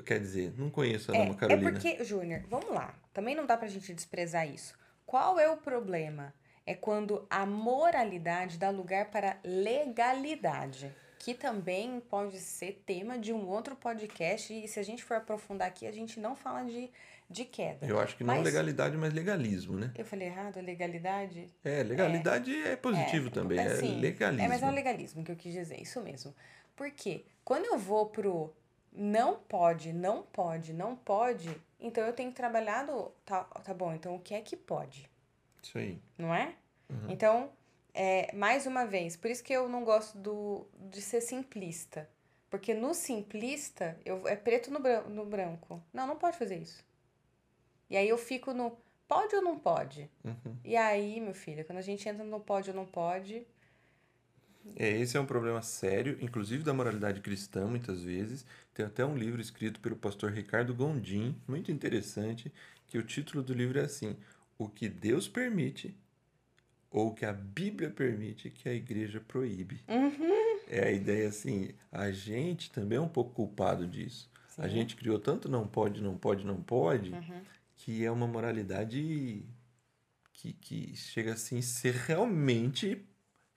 Quer 0.06 0.20
dizer, 0.20 0.54
não 0.58 0.70
conheço 0.70 1.12
a 1.12 1.16
é, 1.16 1.22
Ana 1.22 1.32
é 1.32 1.36
Carolina. 1.36 1.70
É 1.70 1.72
porque, 1.72 2.04
Júnior, 2.04 2.42
vamos 2.50 2.70
lá. 2.70 2.94
Também 3.14 3.36
não 3.36 3.46
dá 3.46 3.58
pra 3.58 3.68
gente 3.68 3.94
desprezar 3.94 4.48
isso. 4.48 4.78
Qual 5.06 5.40
é 5.40 5.50
o 5.50 5.58
problema? 5.58 6.34
É 6.66 6.74
quando 6.74 7.26
a 7.30 7.46
moralidade 7.46 8.58
dá 8.58 8.72
lugar 8.72 9.12
para 9.12 9.38
legalidade, 9.44 10.92
que 11.20 11.34
também 11.34 12.00
pode 12.00 12.40
ser 12.40 12.82
tema 12.86 13.18
de 13.18 13.32
um 13.32 13.48
outro 13.48 13.76
podcast. 13.76 14.52
E 14.52 14.68
se 14.68 14.80
a 14.80 14.84
gente 14.84 15.04
for 15.04 15.18
aprofundar 15.18 15.68
aqui, 15.68 15.86
a 15.86 15.92
gente 15.92 16.20
não 16.20 16.36
fala 16.36 16.64
de, 16.64 16.90
de 17.30 17.46
queda. 17.46 17.86
Eu 17.86 18.00
acho 18.00 18.18
que 18.18 18.24
não 18.24 18.34
mas, 18.34 18.44
legalidade, 18.44 18.98
mas 18.98 19.14
legalismo, 19.14 19.78
né? 19.78 19.92
Eu 19.96 20.06
falei 20.06 20.28
errado, 20.28 20.60
legalidade? 20.60 21.48
É, 21.64 21.84
legalidade 21.84 22.52
é, 22.52 22.72
é 22.72 22.76
positivo 22.76 23.28
é, 23.28 23.32
também, 23.32 23.60
é, 23.60 23.66
é 23.66 23.82
legalismo. 23.82 24.46
É, 24.46 24.48
mas 24.48 24.64
é 24.64 24.68
o 24.68 24.72
legalismo 24.72 25.24
que 25.24 25.32
eu 25.32 25.36
quis 25.36 25.54
dizer, 25.54 25.80
isso 25.80 26.02
mesmo. 26.02 26.34
Por 26.76 26.90
quê? 26.92 27.26
Quando 27.44 27.66
eu 27.66 27.78
vou 27.78 28.08
pro 28.08 28.52
não 28.96 29.36
pode, 29.40 29.92
não 29.94 30.24
pode, 30.24 30.74
não 30.74 30.96
pode, 30.96 31.50
então 31.80 32.04
eu 32.04 32.14
tenho 32.14 32.32
trabalhado. 32.32 33.12
Tá, 33.26 33.44
tá 33.44 33.74
bom, 33.74 33.94
então 33.94 34.16
o 34.16 34.20
que 34.20 34.34
é 34.34 34.42
que 34.42 34.56
pode? 34.56 35.10
Isso 35.62 35.78
aí. 35.78 36.00
Não 36.18 36.34
é? 36.34 36.56
Uhum. 36.90 37.10
Então, 37.10 37.50
é, 37.94 38.34
mais 38.36 38.66
uma 38.66 38.86
vez, 38.86 39.16
por 39.16 39.30
isso 39.30 39.44
que 39.44 39.54
eu 39.54 39.68
não 39.68 39.84
gosto 39.84 40.18
do, 40.18 40.68
de 40.90 41.02
ser 41.02 41.22
simplista. 41.22 42.10
Porque 42.50 42.74
no 42.74 42.94
simplista, 42.94 44.00
eu, 44.06 44.28
é 44.28 44.36
preto 44.36 44.72
no, 44.72 44.80
bran 44.80 45.02
no 45.04 45.26
branco. 45.26 45.82
Não, 45.92 46.08
não 46.08 46.16
pode 46.16 46.38
fazer 46.38 46.58
isso. 46.58 46.86
E 47.90 47.98
aí 47.98 48.08
eu 48.08 48.18
fico 48.18 48.54
no 48.54 48.78
pode 49.08 49.36
ou 49.36 49.42
não 49.42 49.58
pode? 49.58 50.10
Uhum. 50.24 50.58
E 50.64 50.76
aí, 50.76 51.20
meu 51.20 51.34
filho, 51.34 51.66
quando 51.66 51.80
a 51.80 51.82
gente 51.82 52.08
entra 52.08 52.24
no 52.24 52.40
pode 52.40 52.70
ou 52.70 52.76
não 52.76 52.86
pode, 52.86 53.46
é, 54.76 55.00
esse 55.00 55.16
é 55.16 55.20
um 55.20 55.26
problema 55.26 55.62
sério, 55.62 56.18
inclusive 56.22 56.64
da 56.64 56.74
moralidade 56.74 57.22
cristã, 57.22 57.66
muitas 57.66 58.04
vezes. 58.04 58.46
Tem 58.74 58.86
até 58.86 59.06
um 59.06 59.18
livro 59.18 59.42
escrito 59.42 59.80
pelo 59.80 59.96
pastor 59.96 60.32
Ricardo 60.32 60.74
Gondim, 60.74 61.36
muito 61.48 61.72
interessante, 61.72 62.52
que 62.88 62.98
o 62.98 63.04
título 63.04 63.44
do 63.44 63.54
livro 63.54 63.80
é 63.80 63.84
assim: 63.84 64.16
O 64.58 64.68
que 64.68 64.90
Deus 64.90 65.28
permite 65.28 65.96
ou 66.96 67.10
o 67.10 67.14
que 67.14 67.26
a 67.26 67.34
Bíblia 67.34 67.90
permite 67.90 68.50
que 68.50 68.70
a 68.70 68.74
igreja 68.74 69.20
proíbe. 69.20 69.84
Uhum. 69.86 70.60
É 70.68 70.88
a 70.88 70.92
ideia 70.92 71.28
assim, 71.28 71.72
a 71.92 72.10
gente 72.10 72.72
também 72.72 72.98
é 72.98 73.02
um 73.02 73.10
pouco 73.10 73.34
culpado 73.34 73.86
disso. 73.86 74.32
Sim. 74.48 74.62
A 74.62 74.68
gente 74.70 74.96
criou 74.96 75.20
tanto 75.20 75.50
não 75.50 75.68
pode, 75.68 76.02
não 76.02 76.18
pode, 76.18 76.46
não 76.46 76.62
pode, 76.62 77.12
uhum. 77.12 77.42
que 77.76 78.06
é 78.06 78.10
uma 78.10 78.26
moralidade 78.26 79.44
que, 80.32 80.54
que 80.54 80.96
chega 80.96 81.34
assim 81.34 81.60
a 81.60 81.62
ser 81.62 81.96
realmente 81.96 83.06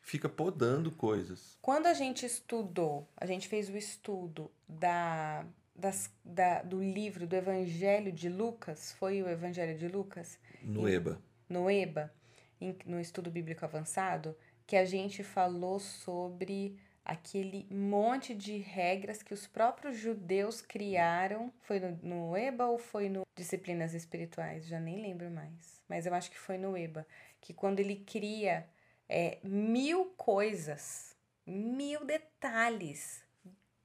fica 0.09 0.29
podando 0.29 0.91
coisas. 0.91 1.59
Quando 1.61 1.87
a 1.87 1.93
gente 1.93 2.25
estudou, 2.25 3.07
a 3.15 3.27
gente 3.27 3.47
fez 3.47 3.69
o 3.69 3.77
estudo 3.77 4.51
da, 4.67 5.45
das, 5.77 6.11
da, 6.25 6.63
do 6.63 6.83
livro 6.83 7.27
do 7.27 7.37
Evangelho 7.37 8.11
de 8.11 8.31
Lucas, 8.31 8.93
foi 8.93 9.23
o 9.23 9.29
Evangelho 9.29 9.77
de 9.77 9.87
Lucas? 9.87 10.39
No 10.63 10.89
EBA. 10.89 11.21
No 11.47 11.71
EBA, 11.71 12.11
em, 12.59 12.75
no 12.87 12.99
estudo 12.99 13.31
bíblico 13.31 13.67
avançado, 13.67 14.35
que 14.67 14.77
a 14.77 14.85
gente 14.87 15.23
falou 15.23 15.79
sobre 15.79 16.79
aquele 17.05 17.67
monte 17.71 18.35
de 18.35 18.57
regras 18.57 19.23
que 19.23 19.35
os 19.35 19.47
próprios 19.47 19.99
judeus 19.99 20.63
criaram. 20.63 21.53
Foi 21.61 21.81
no, 21.81 21.99
no 22.03 22.37
EBA 22.37 22.65
ou 22.65 22.79
foi 22.79 23.11
no 23.11 23.27
Disciplinas 23.37 23.93
Espirituais? 23.93 24.67
Já 24.67 24.81
nem 24.81 25.03
lembro 25.03 25.31
mais. 25.31 25.83
Mas 25.87 26.07
eu 26.07 26.15
acho 26.15 26.31
que 26.31 26.39
foi 26.39 26.57
no 26.57 26.77
EBA. 26.77 27.07
Que 27.41 27.53
quando 27.53 27.81
ele 27.81 27.97
cria 27.97 28.67
é, 29.09 29.39
mil 29.43 30.07
coisas, 30.17 31.17
mil 31.47 32.05
detalhes. 32.05 33.25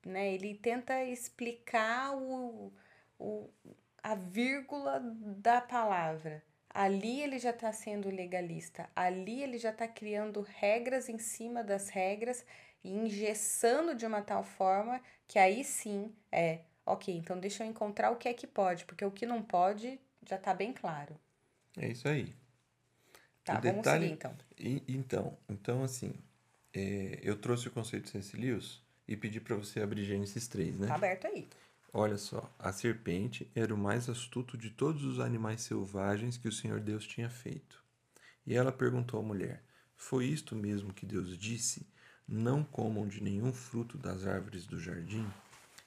Né? 0.05 0.33
Ele 0.33 0.55
tenta 0.55 1.03
explicar 1.03 2.15
o, 2.15 2.73
o, 3.17 3.49
a 4.01 4.15
vírgula 4.15 4.99
da 4.99 5.61
palavra. 5.61 6.43
Ali 6.69 7.21
ele 7.21 7.37
já 7.37 7.51
está 7.51 7.71
sendo 7.71 8.09
legalista, 8.09 8.89
ali 8.95 9.43
ele 9.43 9.59
já 9.59 9.69
está 9.69 9.87
criando 9.87 10.41
regras 10.41 11.07
em 11.07 11.19
cima 11.19 11.63
das 11.63 11.89
regras 11.89 12.43
e 12.83 12.89
engessando 12.89 13.93
de 13.93 14.07
uma 14.07 14.23
tal 14.23 14.43
forma 14.43 14.99
que 15.27 15.37
aí 15.37 15.63
sim 15.63 16.11
é, 16.31 16.61
ok, 16.83 17.15
então 17.15 17.39
deixa 17.39 17.63
eu 17.63 17.69
encontrar 17.69 18.09
o 18.09 18.15
que 18.15 18.27
é 18.27 18.33
que 18.33 18.47
pode, 18.47 18.85
porque 18.85 19.05
o 19.05 19.11
que 19.11 19.25
não 19.25 19.41
pode 19.41 19.99
já 20.27 20.35
está 20.35 20.53
bem 20.53 20.73
claro. 20.73 21.15
É 21.77 21.87
isso 21.87 22.07
aí. 22.07 22.35
Tá, 23.43 23.59
o 23.59 23.61
vamos 23.61 23.77
detalhe, 23.77 24.03
seguir 24.03 24.13
então. 24.13 24.35
E, 24.57 24.83
então, 24.87 25.37
então 25.49 25.83
assim, 25.83 26.13
é, 26.73 27.19
eu 27.21 27.35
trouxe 27.35 27.67
o 27.67 27.71
conceito 27.71 28.05
de 28.05 28.11
Cecilius 28.11 28.81
e 29.07 29.15
pedi 29.15 29.39
para 29.39 29.55
você 29.55 29.81
abrir 29.81 30.05
Gênesis 30.05 30.47
3, 30.47 30.79
né? 30.79 30.87
Tá 30.87 30.95
aberto 30.95 31.27
aí. 31.27 31.47
Olha 31.95 32.17
só, 32.17 32.51
a 32.57 32.71
serpente 32.71 33.47
era 33.53 33.73
o 33.73 33.77
mais 33.77 34.09
astuto 34.09 34.57
de 34.57 34.71
todos 34.71 35.03
os 35.03 35.19
animais 35.19 35.61
selvagens 35.61 36.37
que 36.37 36.47
o 36.47 36.51
Senhor 36.51 36.79
Deus 36.79 37.05
tinha 37.05 37.29
feito. 37.29 37.83
E 38.47 38.55
ela 38.55 38.71
perguntou 38.71 39.19
à 39.19 39.23
mulher: 39.23 39.61
Foi 39.95 40.25
isto 40.25 40.55
mesmo 40.55 40.93
que 40.93 41.05
Deus 41.05 41.37
disse? 41.37 41.85
Não 42.27 42.63
comam 42.63 43.07
de 43.07 43.21
nenhum 43.21 43.53
fruto 43.53 43.97
das 43.97 44.25
árvores 44.25 44.65
do 44.65 44.79
jardim? 44.79 45.27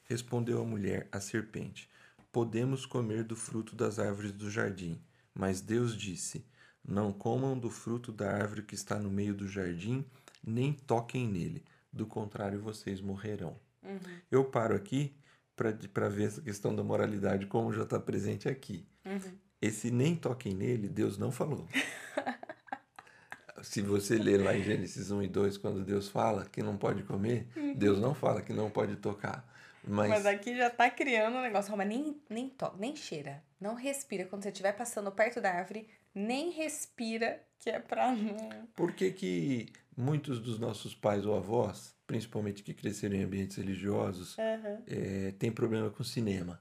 Respondeu 0.05 0.61
a 0.61 0.65
mulher 0.65 1.09
à 1.11 1.21
serpente: 1.21 1.91
Podemos 2.31 2.87
comer 2.87 3.25
do 3.25 3.35
fruto 3.35 3.75
das 3.75 3.99
árvores 3.99 4.31
do 4.31 4.49
jardim. 4.49 5.01
Mas 5.35 5.61
Deus 5.61 5.97
disse: 5.97 6.45
não 6.87 7.13
comam 7.13 7.59
do 7.59 7.71
fruto 7.71 8.13
da 8.13 8.31
árvore 8.31 8.63
que 8.63 8.75
está 8.75 8.99
no 8.99 9.11
meio 9.11 9.35
do 9.35 9.49
jardim, 9.49 10.05
nem 10.45 10.73
toquem 10.73 11.27
nele, 11.27 11.65
do 11.93 12.07
contrário 12.07 12.61
vocês 12.61 13.01
morrerão. 13.01 13.59
Uhum. 13.83 13.99
Eu 14.31 14.45
paro 14.45 14.75
aqui 14.75 15.17
para 15.57 16.09
ver 16.09 16.29
essa 16.29 16.41
questão 16.41 16.75
da 16.75 16.85
moralidade, 16.85 17.47
como 17.47 17.73
já 17.73 17.83
está 17.83 17.99
presente 17.99 18.49
aqui. 18.49 18.87
Uhum. 19.05 19.39
Esse 19.61 19.91
nem 19.91 20.15
toquem 20.15 20.55
nele, 20.55 20.89
Deus 20.89 21.17
não 21.17 21.33
falou. 21.33 21.67
Se 23.63 23.81
você 23.81 24.17
ler 24.17 24.43
lá 24.43 24.55
em 24.55 24.63
Gênesis 24.63 25.11
1 25.11 25.23
e 25.23 25.29
2, 25.29 25.57
quando 25.57 25.83
Deus 25.83 26.09
fala 26.09 26.45
que 26.45 26.63
não 26.63 26.77
pode 26.77 27.03
comer, 27.03 27.49
uhum. 27.57 27.75
Deus 27.75 27.99
não 27.99 28.15
fala 28.15 28.43
que 28.43 28.53
não 28.53 28.71
pode 28.71 28.97
tocar. 28.97 29.45
Mas, 29.83 30.11
mas 30.11 30.27
aqui 30.27 30.57
já 30.57 30.67
está 30.67 30.91
criando 30.91 31.37
um 31.37 31.43
negócio, 31.43 31.75
mas 31.77 31.87
nem, 31.87 32.21
nem 32.29 32.49
toca, 32.49 32.77
nem 32.77 32.95
cheira, 32.95 33.43
não 33.61 33.75
respira. 33.75 34.25
Quando 34.27 34.43
você 34.43 34.49
estiver 34.51 34.73
passando 34.73 35.11
perto 35.13 35.41
da 35.41 35.51
árvore, 35.53 35.89
nem 36.17 36.51
respira, 36.51 37.43
que 37.59 37.69
é 37.69 37.79
para 37.79 38.11
não. 38.17 38.67
Por 38.75 38.93
que, 38.93 39.11
que 39.11 39.69
muitos 39.95 40.41
dos 40.41 40.59
nossos 40.59 40.95
pais 40.95 41.27
ou 41.27 41.37
avós, 41.37 41.95
principalmente 42.07 42.63
que 42.63 42.73
cresceram 42.73 43.17
em 43.17 43.25
ambientes 43.25 43.59
religiosos, 43.59 44.35
uhum. 44.39 44.83
é, 44.87 45.33
têm 45.33 45.53
problema 45.53 45.91
com 45.91 46.03
cinema? 46.03 46.59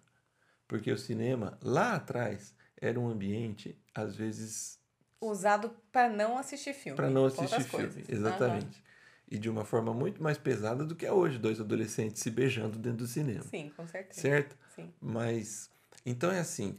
Porque 0.67 0.91
o 0.91 0.97
cinema, 0.97 1.57
lá 1.61 1.95
atrás, 1.95 2.53
era 2.75 2.99
um 2.99 3.07
ambiente, 3.07 3.79
às 3.93 4.17
vezes. 4.17 4.77
Usado 5.21 5.73
para 5.89 6.09
não 6.09 6.37
assistir 6.37 6.73
filme. 6.73 6.97
Para 6.97 7.09
não 7.09 7.25
assistir 7.25 7.63
filme, 7.63 7.87
coisas. 7.87 8.09
exatamente. 8.09 8.77
Uhum. 8.79 8.85
E 9.31 9.37
de 9.39 9.49
uma 9.49 9.63
forma 9.63 9.93
muito 9.93 10.21
mais 10.21 10.37
pesada 10.37 10.85
do 10.85 10.95
que 10.95 11.05
é 11.05 11.11
hoje, 11.11 11.39
dois 11.39 11.61
adolescentes 11.61 12.21
se 12.21 12.29
beijando 12.29 12.77
dentro 12.77 12.99
do 12.99 13.07
cinema. 13.07 13.43
Sim, 13.43 13.71
com 13.75 13.87
certeza. 13.87 14.19
Certo? 14.19 14.57
Sim. 14.75 14.93
Mas, 14.99 15.71
então 16.05 16.29
é 16.29 16.39
assim, 16.39 16.77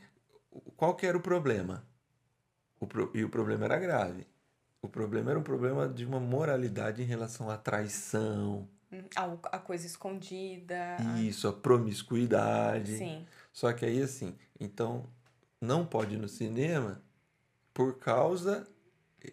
qual 0.76 0.94
que 0.94 1.06
era 1.06 1.16
o 1.16 1.20
problema? 1.20 1.84
O 2.80 2.86
pro... 2.86 3.10
E 3.14 3.24
o 3.24 3.28
problema 3.28 3.64
era 3.64 3.78
grave. 3.78 4.26
O 4.82 4.88
problema 4.88 5.30
era 5.30 5.38
um 5.38 5.42
problema 5.42 5.88
de 5.88 6.04
uma 6.04 6.20
moralidade 6.20 7.02
em 7.02 7.06
relação 7.06 7.50
à 7.50 7.56
traição, 7.56 8.68
A, 9.16 9.56
a 9.56 9.58
coisa 9.58 9.86
escondida. 9.86 10.96
Isso, 11.18 11.48
a 11.48 11.52
promiscuidade. 11.52 12.98
Sim. 12.98 13.26
Só 13.52 13.72
que 13.72 13.84
aí, 13.84 14.00
assim, 14.00 14.36
então, 14.60 15.06
não 15.60 15.84
pode 15.84 16.14
ir 16.14 16.18
no 16.18 16.28
cinema 16.28 17.02
por 17.74 17.98
causa. 17.98 18.66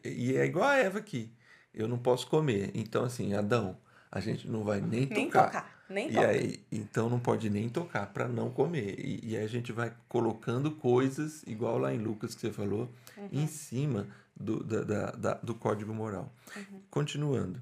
E 0.03 0.35
é 0.35 0.45
igual 0.45 0.65
a 0.65 0.77
Eva 0.77 0.99
aqui. 0.99 1.31
Eu 1.73 1.87
não 1.87 1.99
posso 1.99 2.27
comer. 2.27 2.71
Então, 2.73 3.03
assim, 3.03 3.33
Adão, 3.33 3.77
a 4.11 4.19
gente 4.19 4.47
não 4.47 4.63
vai 4.63 4.81
nem, 4.81 5.05
Nem 5.05 5.27
tocar. 5.27 5.45
tocar. 5.45 5.72
Nem 5.89 6.09
E 6.09 6.13
toca. 6.13 6.27
aí, 6.27 6.59
então 6.71 7.09
não 7.09 7.19
pode 7.19 7.49
nem 7.49 7.69
tocar 7.69 8.07
para 8.13 8.27
não 8.27 8.49
comer. 8.49 8.99
E, 8.99 9.19
e 9.31 9.37
aí 9.37 9.43
a 9.43 9.47
gente 9.47 9.71
vai 9.71 9.93
colocando 10.07 10.71
coisas, 10.71 11.43
igual 11.45 11.77
lá 11.77 11.93
em 11.93 11.97
Lucas 11.99 12.33
que 12.33 12.41
você 12.41 12.51
falou, 12.51 12.89
Uhum. 13.17 13.29
em 13.31 13.47
cima 13.47 14.07
do, 14.35 14.63
da, 14.63 14.81
da- 14.83 15.11
da- 15.11 15.33
do 15.35 15.53
código 15.53 15.93
moral. 15.93 16.33
Uhum. 16.55 16.81
Continuando. 16.89 17.61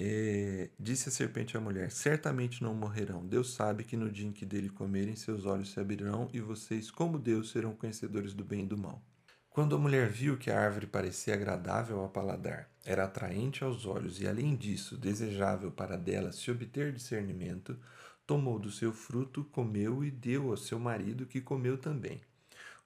É, 0.00 0.70
disse 0.78 1.08
a 1.08 1.12
serpente 1.12 1.56
à 1.56 1.60
mulher: 1.60 1.90
Certamente 1.90 2.62
não 2.62 2.72
morrerão. 2.74 3.26
Deus 3.26 3.54
sabe 3.54 3.82
que 3.82 3.96
no 3.96 4.08
dia 4.10 4.28
em 4.28 4.32
que 4.32 4.46
dele 4.46 4.68
comerem, 4.68 5.16
seus 5.16 5.44
olhos 5.44 5.72
se 5.72 5.80
abrirão 5.80 6.28
e 6.32 6.40
vocês, 6.40 6.88
como 6.90 7.18
Deus, 7.18 7.50
serão 7.50 7.72
conhecedores 7.74 8.32
do 8.32 8.44
bem 8.44 8.62
e 8.62 8.66
do 8.66 8.78
mal. 8.78 9.02
Quando 9.58 9.74
a 9.74 9.78
mulher 9.80 10.08
viu 10.08 10.38
que 10.38 10.52
a 10.52 10.60
árvore 10.60 10.86
parecia 10.86 11.34
agradável 11.34 11.98
ao 11.98 12.08
paladar, 12.08 12.70
era 12.84 13.02
atraente 13.02 13.64
aos 13.64 13.86
olhos 13.86 14.20
e, 14.20 14.28
além 14.28 14.54
disso, 14.54 14.96
desejável 14.96 15.72
para 15.72 15.96
dela 15.96 16.30
se 16.30 16.48
obter 16.48 16.92
discernimento, 16.92 17.76
tomou 18.24 18.56
do 18.56 18.70
seu 18.70 18.92
fruto, 18.92 19.42
comeu 19.46 20.04
e 20.04 20.12
deu 20.12 20.52
ao 20.52 20.56
seu 20.56 20.78
marido, 20.78 21.26
que 21.26 21.40
comeu 21.40 21.76
também. 21.76 22.20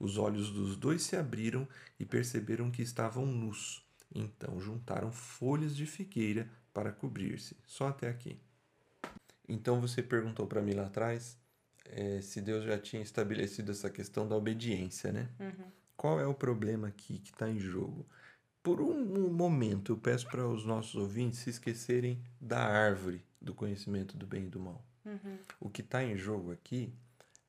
Os 0.00 0.16
olhos 0.16 0.50
dos 0.50 0.74
dois 0.74 1.02
se 1.02 1.14
abriram 1.14 1.68
e 2.00 2.06
perceberam 2.06 2.70
que 2.70 2.80
estavam 2.80 3.26
nus. 3.26 3.86
Então 4.14 4.58
juntaram 4.58 5.12
folhas 5.12 5.76
de 5.76 5.84
figueira 5.84 6.48
para 6.72 6.90
cobrir-se. 6.90 7.54
Só 7.66 7.88
até 7.88 8.08
aqui. 8.08 8.40
Então 9.46 9.78
você 9.78 10.02
perguntou 10.02 10.46
para 10.46 10.62
mim 10.62 10.72
lá 10.72 10.86
atrás 10.86 11.36
eh, 11.84 12.22
se 12.22 12.40
Deus 12.40 12.64
já 12.64 12.78
tinha 12.78 13.02
estabelecido 13.02 13.72
essa 13.72 13.90
questão 13.90 14.26
da 14.26 14.34
obediência, 14.34 15.12
né? 15.12 15.28
Qual 16.02 16.18
é 16.18 16.26
o 16.26 16.34
problema 16.34 16.88
aqui 16.88 17.20
que 17.20 17.30
está 17.30 17.48
em 17.48 17.60
jogo? 17.60 18.04
Por 18.60 18.80
um, 18.80 19.32
momento, 19.32 19.92
eu 19.92 19.96
peço 19.96 20.28
para 20.28 20.44
os 20.44 20.64
nossos 20.64 20.96
ouvintes 20.96 21.38
se 21.38 21.50
esquecerem 21.50 22.20
da 22.40 22.58
árvore 22.58 23.24
do 23.40 23.54
conhecimento 23.54 24.16
do 24.16 24.26
bem 24.26 24.46
e 24.46 24.48
do 24.48 24.58
mal. 24.58 24.84
O 25.60 25.70
que 25.70 25.80
está 25.80 26.02
em 26.02 26.16
jogo 26.16 26.50
aqui 26.50 26.92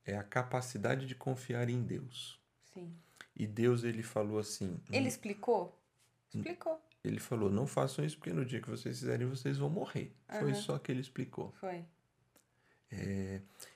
é 0.06 0.16
a 0.16 0.22
capacidade 0.22 1.08
de 1.08 1.16
confiar 1.16 1.68
em 1.68 1.82
Deus. 1.82 2.40
Sim. 2.72 2.94
E 3.36 3.48
Deus 3.48 3.84
ele 3.84 4.04
falou 4.04 4.38
assim, 4.38 4.80
Ele 4.92 5.08
explicou? 5.08 5.76
Explicou. 6.32 6.80
ele 7.04 7.20
falou, 7.20 7.50
não 7.50 7.66
façam 7.66 8.06
isso 8.06 8.18
porque 8.20 8.34
no 8.34 8.46
dia 8.46 8.62
que 8.62 8.70
vocês 8.70 9.00
fizerem 9.00 9.28
vocês 9.28 9.58
vão 9.58 9.72
morrer. 9.72 10.16
Foi 10.28 10.52
Aham. 10.52 10.62
só 10.62 10.78
que 10.78 10.92
ele 10.92 11.02
explicou. 11.02 11.52
Foi. 11.54 11.84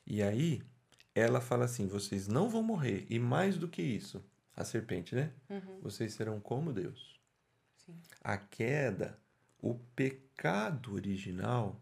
E 0.05 0.21
aí 0.21 0.61
ela 1.15 1.41
fala 1.41 1.65
assim, 1.65 1.87
vocês 1.87 2.27
não 2.27 2.47
vão 2.47 2.61
morrer 2.61 3.07
e 3.09 3.17
mais 3.17 3.57
do 3.57 3.67
que 3.67 3.81
isso, 3.81 4.23
a 4.57 4.65
serpente, 4.65 5.13
né? 5.13 5.31
Vocês 5.81 6.13
serão 6.13 6.39
como 6.39 6.73
Deus. 6.73 7.21
Sim. 7.77 7.95
A 8.23 8.37
queda, 8.37 9.17
o 9.61 9.75
pecado 9.95 10.95
original 10.95 11.79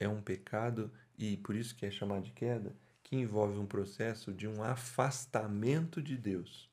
é 0.00 0.08
um 0.08 0.20
pecado 0.20 0.92
e 1.16 1.36
por 1.36 1.54
isso 1.54 1.76
que 1.76 1.86
é 1.86 1.90
chamado 1.92 2.24
de 2.24 2.32
queda, 2.32 2.76
que 3.02 3.14
envolve 3.14 3.56
um 3.58 3.66
processo 3.66 4.32
de 4.32 4.48
um 4.48 4.62
afastamento 4.62 6.02
de 6.02 6.16
Deus. 6.16 6.68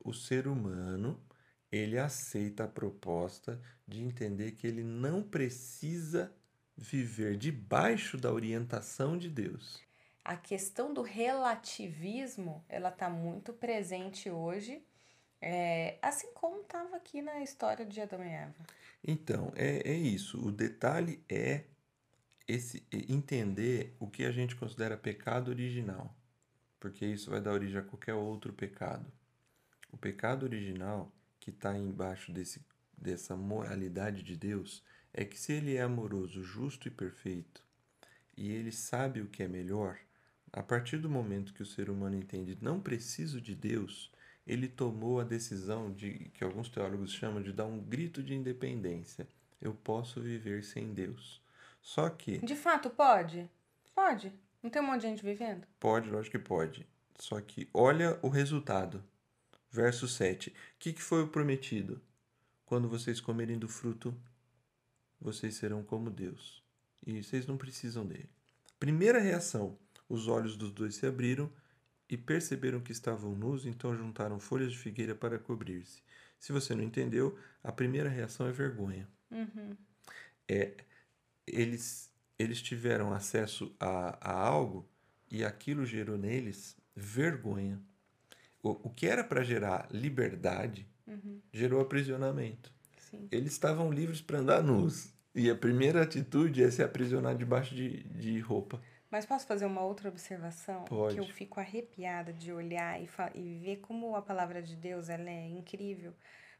O 0.00 0.12
ser 0.12 0.48
humano, 0.48 1.22
ele 1.70 1.96
aceita 1.96 2.64
a 2.64 2.68
proposta 2.68 3.60
de 3.86 4.02
entender 4.02 4.52
que 4.52 4.66
ele 4.66 4.82
não 4.82 5.22
precisa 5.22 6.34
viver 6.76 7.36
debaixo 7.36 8.16
da 8.16 8.32
orientação 8.32 9.16
de 9.16 9.30
Deus. 9.30 9.85
A 10.28 10.36
questão 10.36 10.92
do 10.92 11.02
relativismo, 11.02 12.64
ela 12.68 12.90
tá 12.90 13.08
muito 13.08 13.52
presente 13.52 14.28
hoje, 14.28 14.84
é, 15.40 16.00
assim 16.02 16.32
como 16.34 16.62
estava 16.62 16.96
aqui 16.96 17.22
na 17.22 17.44
história 17.44 17.86
de 17.86 18.00
Adão 18.00 18.24
e 18.24 18.28
Eva. 18.28 18.66
Então, 19.04 19.52
é, 19.54 19.88
é 19.88 19.94
isso. 19.94 20.44
O 20.44 20.50
detalhe 20.50 21.22
é 21.28 21.66
esse 22.48 22.84
é 22.90 23.12
entender 23.12 23.94
o 24.00 24.08
que 24.08 24.24
a 24.24 24.32
gente 24.32 24.56
considera 24.56 24.96
pecado 24.96 25.48
original, 25.48 26.12
porque 26.80 27.06
isso 27.06 27.30
vai 27.30 27.40
dar 27.40 27.52
origem 27.52 27.78
a 27.78 27.84
qualquer 27.84 28.14
outro 28.14 28.52
pecado. 28.52 29.06
O 29.92 29.96
pecado 29.96 30.42
original 30.42 31.12
que 31.38 31.50
está 31.50 31.78
embaixo 31.78 32.32
desse, 32.32 32.66
dessa 32.98 33.36
moralidade 33.36 34.24
de 34.24 34.36
Deus 34.36 34.82
é 35.12 35.24
que 35.24 35.38
se 35.38 35.52
ele 35.52 35.76
é 35.76 35.82
amoroso, 35.82 36.42
justo 36.42 36.88
e 36.88 36.90
perfeito, 36.90 37.64
e 38.36 38.50
ele 38.50 38.72
sabe 38.72 39.20
o 39.20 39.28
que 39.28 39.44
é 39.44 39.48
melhor, 39.48 40.00
a 40.56 40.62
partir 40.62 40.96
do 40.96 41.10
momento 41.10 41.52
que 41.52 41.62
o 41.62 41.66
ser 41.66 41.90
humano 41.90 42.16
entende 42.16 42.56
não 42.62 42.80
preciso 42.80 43.42
de 43.42 43.54
Deus, 43.54 44.10
ele 44.46 44.66
tomou 44.66 45.20
a 45.20 45.24
decisão 45.24 45.92
de 45.92 46.30
que 46.32 46.42
alguns 46.42 46.70
teólogos 46.70 47.12
chamam 47.12 47.42
de 47.42 47.52
dar 47.52 47.66
um 47.66 47.78
grito 47.78 48.22
de 48.22 48.34
independência. 48.34 49.28
Eu 49.60 49.74
posso 49.74 50.18
viver 50.18 50.64
sem 50.64 50.94
Deus. 50.94 51.42
Só 51.82 52.08
que 52.08 52.38
De 52.38 52.56
fato, 52.56 52.88
pode? 52.88 53.50
Pode. 53.94 54.32
Não 54.62 54.70
tem 54.70 54.80
um 54.80 54.86
monte 54.86 55.02
de 55.02 55.08
gente 55.08 55.22
vivendo? 55.22 55.66
pode, 55.78 56.08
lógico 56.08 56.38
que 56.38 56.42
pode. 56.42 56.86
Só 57.18 57.38
que 57.38 57.68
olha 57.74 58.18
o 58.22 58.30
resultado. 58.30 59.04
Verso 59.70 60.08
7. 60.08 60.48
O 60.48 60.52
que, 60.78 60.94
que 60.94 61.02
foi 61.02 61.22
o 61.22 61.28
prometido? 61.28 62.00
Quando 62.64 62.88
vocês 62.88 63.20
comerem 63.20 63.58
do 63.58 63.68
fruto, 63.68 64.14
vocês 65.20 65.54
serão 65.54 65.82
como 65.82 66.08
Deus. 66.10 66.64
E 67.06 67.22
vocês 67.22 67.46
não 67.46 67.58
precisam 67.58 68.06
dele. 68.06 68.30
Primeira 68.80 69.18
reação: 69.18 69.78
os 70.08 70.28
olhos 70.28 70.56
dos 70.56 70.70
dois 70.70 70.94
se 70.94 71.06
abriram 71.06 71.50
e 72.08 72.16
perceberam 72.16 72.80
que 72.80 72.92
estavam 72.92 73.34
nus, 73.34 73.66
então 73.66 73.94
juntaram 73.94 74.38
folhas 74.38 74.72
de 74.72 74.78
figueira 74.78 75.14
para 75.14 75.38
cobrir-se. 75.38 76.02
Se 76.38 76.52
você 76.52 76.74
não 76.74 76.82
entendeu, 76.82 77.38
a 77.62 77.72
primeira 77.72 78.08
reação 78.08 78.46
é 78.46 78.52
vergonha. 78.52 79.08
É, 80.48 80.76
eles, 81.46 82.10
eles 82.38 82.62
tiveram 82.62 83.12
acesso 83.12 83.74
a, 83.80 84.18
a 84.20 84.32
algo 84.32 84.88
e 85.30 85.44
aquilo 85.44 85.84
gerou 85.84 86.16
neles 86.16 86.76
vergonha. 86.94 87.80
O, 88.62 88.88
o 88.88 88.90
que 88.90 89.06
era 89.06 89.24
para 89.24 89.42
gerar 89.42 89.88
liberdade 89.90 90.86
gerou 91.52 91.80
aprisionamento. 91.80 92.72
Sim. 93.10 93.28
Eles 93.30 93.52
estavam 93.52 93.92
livres 93.92 94.20
para 94.20 94.38
andar 94.38 94.62
nus. 94.62 95.12
E 95.34 95.50
a 95.50 95.54
primeira 95.54 96.02
atitude 96.02 96.62
é 96.62 96.70
se 96.70 96.82
aprisionar 96.82 97.36
debaixo 97.36 97.74
de, 97.74 98.04
de 98.04 98.40
roupa. 98.40 98.80
Mas 99.16 99.24
posso 99.24 99.46
fazer 99.46 99.64
uma 99.64 99.80
outra 99.80 100.10
observação? 100.10 100.84
Pode. 100.84 101.14
Que 101.14 101.20
eu 101.22 101.24
fico 101.24 101.58
arrepiada 101.58 102.34
de 102.34 102.52
olhar 102.52 103.00
e, 103.00 103.08
e 103.34 103.58
ver 103.60 103.76
como 103.78 104.14
a 104.14 104.20
palavra 104.20 104.62
de 104.62 104.76
Deus 104.76 105.08
ela 105.08 105.30
é 105.30 105.48
incrível. 105.48 106.12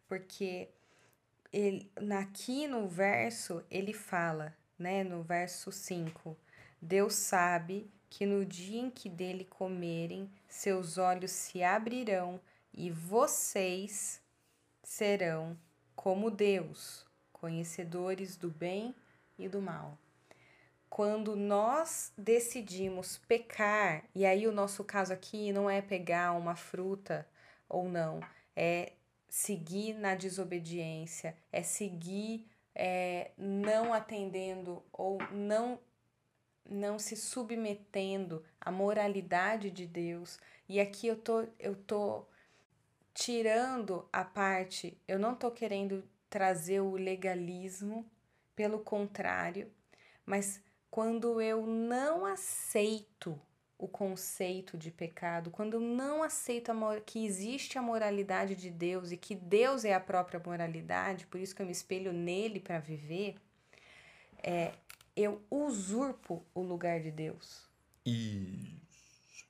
Porque 0.08 0.70
ele, 1.52 1.92
aqui 2.18 2.66
no 2.66 2.88
verso, 2.88 3.62
ele 3.70 3.92
fala, 3.92 4.56
né? 4.78 5.04
No 5.04 5.22
verso 5.22 5.70
5. 5.70 6.34
Deus 6.80 7.16
sabe 7.16 7.90
que 8.08 8.24
no 8.24 8.42
dia 8.42 8.80
em 8.80 8.90
que 8.90 9.10
dele 9.10 9.44
comerem, 9.44 10.30
seus 10.48 10.96
olhos 10.96 11.32
se 11.32 11.62
abrirão 11.62 12.40
e 12.72 12.90
vocês 12.90 14.22
serão 14.82 15.58
como 15.94 16.30
Deus, 16.30 17.04
conhecedores 17.34 18.34
do 18.34 18.48
bem 18.48 18.94
e 19.38 19.46
do 19.46 19.60
mal 19.60 19.98
quando 20.88 21.37
nós 21.37 22.12
decidimos 22.16 23.18
pecar, 23.29 24.05
e 24.14 24.25
aí 24.25 24.46
o 24.46 24.53
nosso 24.53 24.85
caso 24.85 25.12
aqui 25.12 25.53
não 25.53 25.68
é 25.68 25.83
pegar 25.83 26.33
uma 26.33 26.55
fruta 26.57 27.27
ou 27.68 27.88
não, 27.88 28.20
é 28.55 28.92
seguir 29.29 29.94
na 29.94 30.14
desobediência, 30.14 31.37
é 31.53 31.62
seguir 31.62 32.46
é, 32.75 33.31
não 33.37 33.92
atendendo 33.92 34.83
ou 34.92 35.18
não 35.33 35.81
não 36.68 36.99
se 36.99 37.14
submetendo 37.14 38.44
à 38.61 38.72
moralidade 38.72 39.70
de 39.70 39.87
Deus. 39.87 40.40
E 40.68 40.81
aqui 40.81 41.07
eu 41.07 41.16
tô 41.16 41.46
eu 41.61 41.77
tô 41.77 42.27
tirando 43.14 44.09
a 44.12 44.25
parte, 44.25 45.01
eu 45.07 45.18
não 45.18 45.35
tô 45.35 45.51
querendo 45.51 46.03
trazer 46.29 46.81
o 46.81 46.96
legalismo, 46.96 48.05
pelo 48.57 48.81
contrário, 48.81 49.70
mas 50.25 50.61
quando 50.96 51.42
eu 51.42 51.66
não 51.66 52.24
aceito 52.24 53.38
o 53.76 53.87
conceito 53.87 54.78
de 54.78 54.90
pecado, 54.90 55.50
quando 55.50 55.74
eu 55.74 55.80
não 55.80 56.22
aceito 56.22 56.72
que 57.04 57.22
existe 57.22 57.76
a 57.76 57.82
moralidade 57.82 58.54
de 58.54 58.70
Deus 58.70 59.12
e 59.12 59.18
que 59.18 59.35
Deus 59.35 59.85
é 59.85 59.92
a 59.92 60.00
própria 60.00 60.40
moralidade, 60.42 61.26
por 61.26 61.38
isso 61.38 61.54
que 61.54 61.61
eu 61.61 61.66
me 61.66 61.72
espelho 61.72 62.14
nele 62.14 62.61
para 62.61 62.78
viver, 62.78 63.35
é, 64.42 64.72
eu 65.14 65.42
usurpo 65.50 66.42
o 66.54 66.62
lugar 66.62 66.98
de 67.00 67.11
Deus. 67.11 67.68
E 68.06 68.80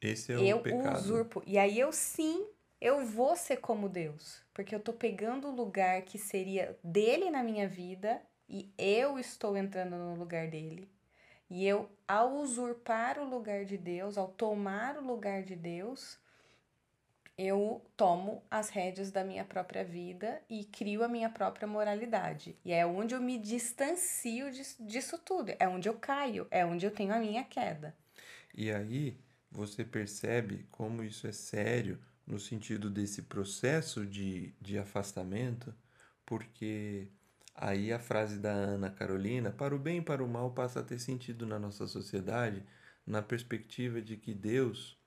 esse 0.03 0.33
é 0.33 0.39
eu 0.41 0.57
o 0.57 0.63
pecado. 0.63 0.99
usurpo. 0.99 1.45
E 1.47 1.59
aí 1.59 1.79
eu 1.79 1.93
sim, 1.93 2.45
eu 2.81 3.07
vou 3.07 3.37
ser 3.37 3.59
como 3.59 3.89
Deus, 3.89 4.43
porque 4.53 4.75
eu 4.75 4.81
tô 4.81 4.93
pegando 4.93 5.47
o 5.47 5.55
lugar 5.55 6.03
que 6.03 6.19
seria 6.19 6.77
dele 6.83 7.31
na 7.31 7.45
minha 7.45 7.69
vida 7.69 8.21
e 8.49 8.69
eu 8.77 9.17
estou 9.17 9.57
entrando 9.57 9.95
no 9.95 10.17
lugar 10.17 10.49
dele. 10.49 10.91
E 11.49 11.65
eu, 11.67 11.89
ao 12.07 12.37
usurpar 12.37 13.19
o 13.19 13.25
lugar 13.25 13.65
de 13.65 13.77
Deus, 13.77 14.19
ao 14.19 14.29
tomar 14.29 14.97
o 14.97 15.07
lugar 15.07 15.43
de 15.43 15.55
Deus, 15.55 16.19
eu 17.39 17.85
tomo 17.97 18.43
as 18.51 18.71
rédeas 18.71 19.11
da 19.11 19.23
minha 19.23 19.45
própria 19.45 19.85
vida 19.85 20.43
e 20.49 20.65
crio 20.65 21.05
a 21.05 21.09
minha 21.09 21.29
própria 21.29 21.69
moralidade. 21.69 22.57
E 22.65 22.73
é 22.73 22.85
onde 22.87 23.15
eu 23.15 23.21
me 23.21 23.39
distancio 23.39 24.51
disso 24.81 25.19
tudo, 25.19 25.53
é 25.59 25.69
onde 25.69 25.89
eu 25.89 25.95
caio, 25.95 26.47
é 26.51 26.65
onde 26.65 26.87
eu 26.87 26.91
tenho 26.91 27.15
a 27.15 27.19
minha 27.19 27.45
queda. 27.45 27.95
E 28.55 28.73
aí 28.73 29.19
você 29.51 29.85
percebe 29.85 30.67
como 30.71 31.05
isso 31.05 31.27
é 31.27 31.33
sério 31.33 32.01
no 32.27 32.41
sentido 32.41 32.91
desse 32.91 33.23
processo 33.23 34.05
de, 34.05 34.53
de 34.61 34.79
afastamento, 34.79 35.75
porque 36.25 37.09
aí 37.57 37.93
a 37.93 37.99
frase 37.99 38.39
da 38.39 38.53
Ana 38.53 38.91
Carolina, 38.91 39.51
para 39.51 39.75
o 39.75 39.79
bem 39.79 39.99
e 39.99 40.03
para 40.03 40.23
o 40.23 40.29
mal, 40.29 40.53
passa 40.53 40.81
a 40.81 40.83
ter 40.83 40.99
sentido 40.99 41.47
na 41.47 41.59
nossa 41.59 41.87
sociedade, 41.87 42.63
na 43.07 43.23
perspectiva 43.23 44.01
de 44.01 44.17
que 44.17 44.35
Deus 44.35 44.99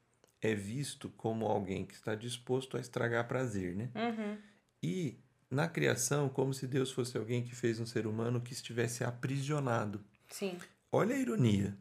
é 0.42 0.56
visto 0.56 1.10
como 1.10 1.46
alguém 1.46 1.86
que 1.86 1.94
está 1.94 2.16
disposto 2.16 2.78
a 2.78 2.80
estragar 2.80 3.28
prazer, 3.28 3.76
né? 3.76 3.92
Uhum. 3.96 4.38
E 4.82 5.20
na 5.50 5.68
criação, 5.68 6.30
como 6.30 6.54
se 6.54 6.68
Deus 6.68 6.92
fosse 6.92 7.18
alguém 7.18 7.44
que 7.44 7.56
fez 7.56 7.80
um 7.80 7.86
ser 7.86 8.08
humano 8.08 8.42
que 8.42 8.54
estivesse 8.54 9.04
aprisionado. 9.04 10.04
Sim. 10.28 10.58
Olha 10.92 11.16
a 11.16 11.20
ironia. 11.20 11.78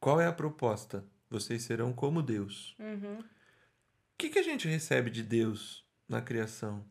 Qual 0.00 0.20
é 0.20 0.26
a 0.26 0.32
proposta? 0.32 1.04
Vocês 1.30 1.62
serão 1.62 1.92
como 1.92 2.22
Deus. 2.22 2.76
Uhum. 2.78 3.20
O 3.20 4.16
que, 4.18 4.28
que 4.28 4.38
a 4.38 4.42
gente 4.42 4.68
recebe 4.68 5.10
de 5.10 5.22
Deus 5.22 5.84
na 6.08 6.20
criação? 6.20 6.84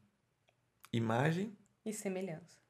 Imagem 0.91 1.57
e 1.85 1.91
semelhança. 1.91 2.62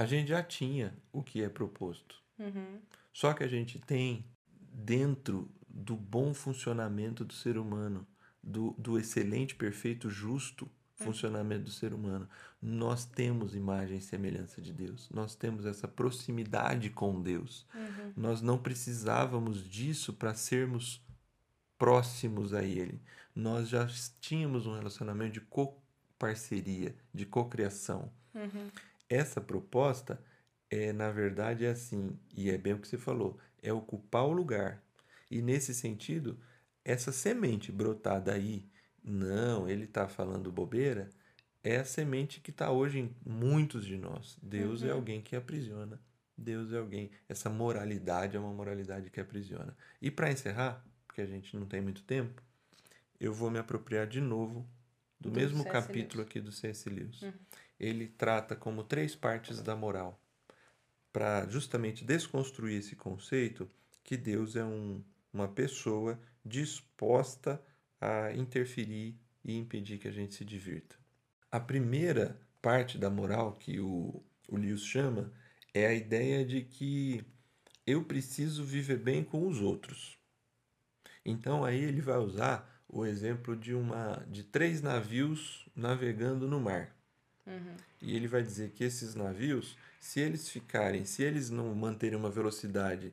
A 0.00 0.06
gente 0.06 0.28
já 0.28 0.42
tinha 0.42 0.94
o 1.12 1.22
que 1.22 1.42
é 1.42 1.48
proposto. 1.50 2.16
Uhum. 2.38 2.80
Só 3.12 3.34
que 3.34 3.44
a 3.44 3.46
gente 3.46 3.78
tem 3.78 4.24
dentro 4.72 5.50
do 5.68 5.94
bom 5.94 6.32
funcionamento 6.32 7.22
do 7.22 7.34
ser 7.34 7.58
humano, 7.58 8.06
do, 8.42 8.74
do 8.78 8.98
excelente, 8.98 9.54
perfeito, 9.54 10.08
justo 10.08 10.66
funcionamento 10.94 11.64
do 11.64 11.70
ser 11.70 11.92
humano. 11.92 12.26
Nós 12.62 13.04
temos 13.04 13.54
imagem 13.54 13.98
e 13.98 14.00
semelhança 14.00 14.62
de 14.62 14.72
Deus. 14.72 15.06
Nós 15.10 15.34
temos 15.34 15.66
essa 15.66 15.86
proximidade 15.86 16.88
com 16.88 17.20
Deus. 17.20 17.66
Uhum. 17.74 18.12
Nós 18.16 18.40
não 18.40 18.56
precisávamos 18.56 19.62
disso 19.68 20.14
para 20.14 20.32
sermos 20.32 21.04
próximos 21.76 22.54
a 22.54 22.62
Ele. 22.62 23.02
Nós 23.34 23.68
já 23.68 23.86
tínhamos 24.18 24.66
um 24.66 24.72
relacionamento 24.72 25.32
de 25.32 25.42
co-parceria, 25.42 26.96
de 27.12 27.26
co-criação. 27.26 28.10
Uhum. 28.34 28.70
Essa 29.10 29.40
proposta 29.40 30.22
é, 30.70 30.92
na 30.92 31.10
verdade, 31.10 31.66
é 31.66 31.70
assim, 31.70 32.16
e 32.34 32.48
é 32.48 32.56
bem 32.56 32.74
o 32.74 32.78
que 32.78 32.86
você 32.86 32.96
falou, 32.96 33.38
é 33.60 33.72
ocupar 33.72 34.24
o 34.24 34.32
lugar. 34.32 34.82
E 35.28 35.42
nesse 35.42 35.74
sentido, 35.74 36.38
essa 36.84 37.10
semente 37.10 37.72
brotada 37.72 38.32
aí 38.32 38.70
não, 39.02 39.68
ele 39.68 39.84
está 39.84 40.06
falando 40.08 40.52
bobeira, 40.52 41.10
é 41.62 41.76
a 41.76 41.84
semente 41.84 42.40
que 42.40 42.50
está 42.50 42.70
hoje 42.70 43.00
em 43.00 43.16
muitos 43.26 43.84
de 43.84 43.96
nós. 43.96 44.38
Deus 44.40 44.82
é 44.82 44.86
uhum. 44.86 44.90
é 44.90 44.94
alguém 44.94 45.20
que 45.20 45.34
aprisiona. 45.34 46.00
Deus 46.36 46.72
é 46.72 46.78
alguém. 46.78 47.10
Essa 47.28 47.50
moralidade 47.50 48.36
é 48.36 48.40
uma 48.40 48.52
moralidade 48.52 49.10
que 49.10 49.20
aprisiona. 49.20 49.76
E 50.00 50.10
para 50.10 50.30
encerrar, 50.30 50.84
porque 51.06 51.20
a 51.20 51.26
gente 51.26 51.54
não 51.56 51.66
tem 51.66 51.80
muito 51.80 52.02
tempo, 52.02 52.42
eu 53.18 53.34
vou 53.34 53.50
me 53.50 53.58
apropriar 53.58 54.06
de 54.06 54.20
novo 54.20 54.66
do, 55.18 55.30
do 55.30 55.36
mesmo 55.38 55.64
capítulo 55.64 56.18
Lewis. 56.18 56.30
aqui 56.30 56.40
do 56.40 56.52
C.S. 56.52 56.88
Lewis. 56.88 57.20
Uhum. 57.20 57.32
Ele 57.80 58.06
trata 58.06 58.54
como 58.54 58.84
três 58.84 59.16
partes 59.16 59.62
da 59.62 59.74
moral, 59.74 60.22
para 61.10 61.48
justamente 61.48 62.04
desconstruir 62.04 62.78
esse 62.78 62.94
conceito 62.94 63.68
que 64.04 64.16
Deus 64.16 64.54
é 64.54 64.64
um, 64.64 65.02
uma 65.32 65.48
pessoa 65.48 66.20
disposta 66.44 67.60
a 67.98 68.32
interferir 68.32 69.18
e 69.44 69.56
impedir 69.56 69.98
que 69.98 70.08
a 70.08 70.12
gente 70.12 70.34
se 70.34 70.44
divirta. 70.44 70.96
A 71.50 71.58
primeira 71.58 72.38
parte 72.60 72.98
da 72.98 73.08
moral 73.08 73.54
que 73.54 73.80
o, 73.80 74.22
o 74.48 74.56
Lewis 74.56 74.84
chama 74.84 75.32
é 75.72 75.86
a 75.86 75.94
ideia 75.94 76.44
de 76.44 76.62
que 76.62 77.24
eu 77.86 78.04
preciso 78.04 78.62
viver 78.62 78.98
bem 78.98 79.24
com 79.24 79.48
os 79.48 79.60
outros. 79.60 80.18
Então 81.24 81.64
aí 81.64 81.82
ele 81.82 82.00
vai 82.00 82.18
usar 82.18 82.84
o 82.88 83.06
exemplo 83.06 83.56
de 83.56 83.74
uma 83.74 84.24
de 84.28 84.44
três 84.44 84.82
navios 84.82 85.66
navegando 85.74 86.46
no 86.46 86.60
mar. 86.60 86.99
Uhum. 87.50 87.76
E 88.00 88.16
ele 88.16 88.28
vai 88.28 88.42
dizer 88.42 88.70
que 88.70 88.84
esses 88.84 89.14
navios, 89.14 89.76
se 89.98 90.20
eles 90.20 90.48
ficarem, 90.48 91.04
se 91.04 91.22
eles 91.22 91.50
não 91.50 91.74
manterem 91.74 92.18
uma 92.18 92.30
velocidade 92.30 93.12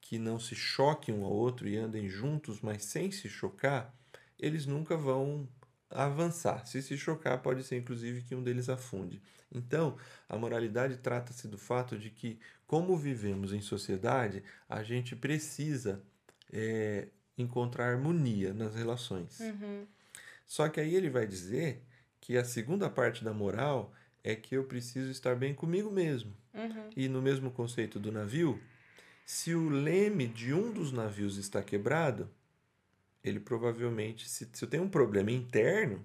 que 0.00 0.18
não 0.18 0.38
se 0.38 0.54
choquem 0.54 1.14
um 1.14 1.24
ao 1.24 1.32
outro 1.32 1.68
e 1.68 1.76
andem 1.76 2.08
juntos, 2.08 2.60
mas 2.60 2.84
sem 2.84 3.10
se 3.10 3.28
chocar, 3.28 3.94
eles 4.38 4.64
nunca 4.64 4.96
vão 4.96 5.48
avançar. 5.90 6.66
Se 6.66 6.82
se 6.82 6.96
chocar, 6.96 7.38
pode 7.42 7.64
ser 7.64 7.76
inclusive 7.76 8.22
que 8.22 8.34
um 8.34 8.42
deles 8.42 8.68
afunde. 8.68 9.20
Então, 9.52 9.96
a 10.28 10.36
moralidade 10.36 10.98
trata-se 10.98 11.48
do 11.48 11.58
fato 11.58 11.98
de 11.98 12.10
que, 12.10 12.38
como 12.66 12.96
vivemos 12.96 13.52
em 13.52 13.60
sociedade, 13.60 14.42
a 14.68 14.82
gente 14.82 15.16
precisa 15.16 16.02
é, 16.52 17.08
encontrar 17.36 17.90
harmonia 17.90 18.52
nas 18.52 18.74
relações. 18.74 19.40
Uhum. 19.40 19.86
Só 20.46 20.68
que 20.68 20.80
aí 20.80 20.94
ele 20.94 21.10
vai 21.10 21.26
dizer 21.26 21.82
que 22.28 22.36
a 22.36 22.44
segunda 22.44 22.90
parte 22.90 23.24
da 23.24 23.32
moral 23.32 23.90
é 24.22 24.36
que 24.36 24.54
eu 24.54 24.64
preciso 24.64 25.10
estar 25.10 25.34
bem 25.34 25.54
comigo 25.54 25.90
mesmo. 25.90 26.36
Uhum. 26.52 26.90
E 26.94 27.08
no 27.08 27.22
mesmo 27.22 27.50
conceito 27.50 27.98
do 27.98 28.12
navio, 28.12 28.60
se 29.24 29.54
o 29.54 29.70
leme 29.70 30.28
de 30.28 30.52
um 30.52 30.70
dos 30.70 30.92
navios 30.92 31.38
está 31.38 31.62
quebrado, 31.62 32.28
ele 33.24 33.40
provavelmente, 33.40 34.28
se, 34.28 34.46
se 34.52 34.62
eu 34.62 34.68
tenho 34.68 34.82
um 34.82 34.90
problema 34.90 35.32
interno 35.32 36.04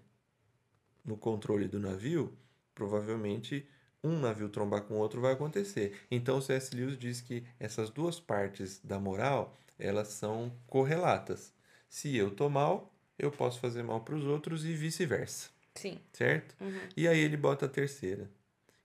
no 1.03 1.17
controle 1.17 1.67
do 1.67 1.77
navio, 1.77 2.33
provavelmente 2.73 3.67
um 4.01 4.17
navio 4.17 4.47
trombar 4.47 4.83
com 4.83 4.93
o 4.93 4.99
outro 4.99 5.19
vai 5.19 5.33
acontecer. 5.33 6.05
Então 6.09 6.37
o 6.37 6.41
C.S. 6.41 6.73
Lewis 6.73 6.97
diz 6.97 7.19
que 7.19 7.43
essas 7.59 7.89
duas 7.89 8.17
partes 8.17 8.79
da 8.81 8.97
moral, 8.97 9.57
elas 9.77 10.07
são 10.07 10.57
correlatas. 10.67 11.53
Se 11.89 12.15
eu 12.15 12.31
tô 12.31 12.49
mal, 12.49 12.95
eu 13.19 13.29
posso 13.29 13.59
fazer 13.59 13.83
mal 13.83 13.99
para 14.05 14.15
os 14.15 14.23
outros 14.23 14.63
e 14.63 14.73
vice-versa. 14.73 15.51
Sim. 15.75 15.99
Certo? 16.11 16.55
Uhum. 16.61 16.89
E 16.95 17.07
aí 17.07 17.19
ele 17.19 17.37
bota 17.37 17.65
a 17.65 17.69
terceira, 17.69 18.29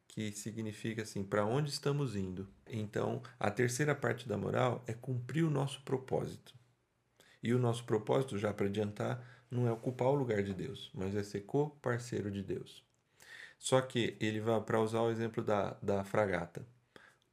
que 0.06 0.32
significa 0.32 1.02
assim, 1.02 1.22
para 1.22 1.44
onde 1.44 1.70
estamos 1.70 2.16
indo. 2.16 2.48
Então, 2.66 3.22
a 3.38 3.50
terceira 3.50 3.94
parte 3.94 4.28
da 4.28 4.36
moral 4.36 4.82
é 4.86 4.92
cumprir 4.92 5.44
o 5.44 5.50
nosso 5.50 5.82
propósito. 5.82 6.54
E 7.42 7.52
o 7.54 7.58
nosso 7.58 7.84
propósito, 7.84 8.38
já 8.38 8.52
para 8.52 8.66
adiantar, 8.66 9.24
não 9.50 9.66
é 9.66 9.72
ocupar 9.72 10.08
o 10.08 10.14
lugar 10.14 10.42
de 10.42 10.52
Deus, 10.52 10.90
mas 10.94 11.14
é 11.14 11.22
ser 11.22 11.42
co-parceiro 11.42 12.30
de 12.30 12.42
Deus. 12.42 12.84
Só 13.58 13.80
que 13.80 14.16
ele 14.20 14.40
vai 14.40 14.60
para 14.60 14.80
usar 14.80 15.00
o 15.02 15.10
exemplo 15.10 15.42
da, 15.42 15.76
da 15.82 16.04
fragata. 16.04 16.66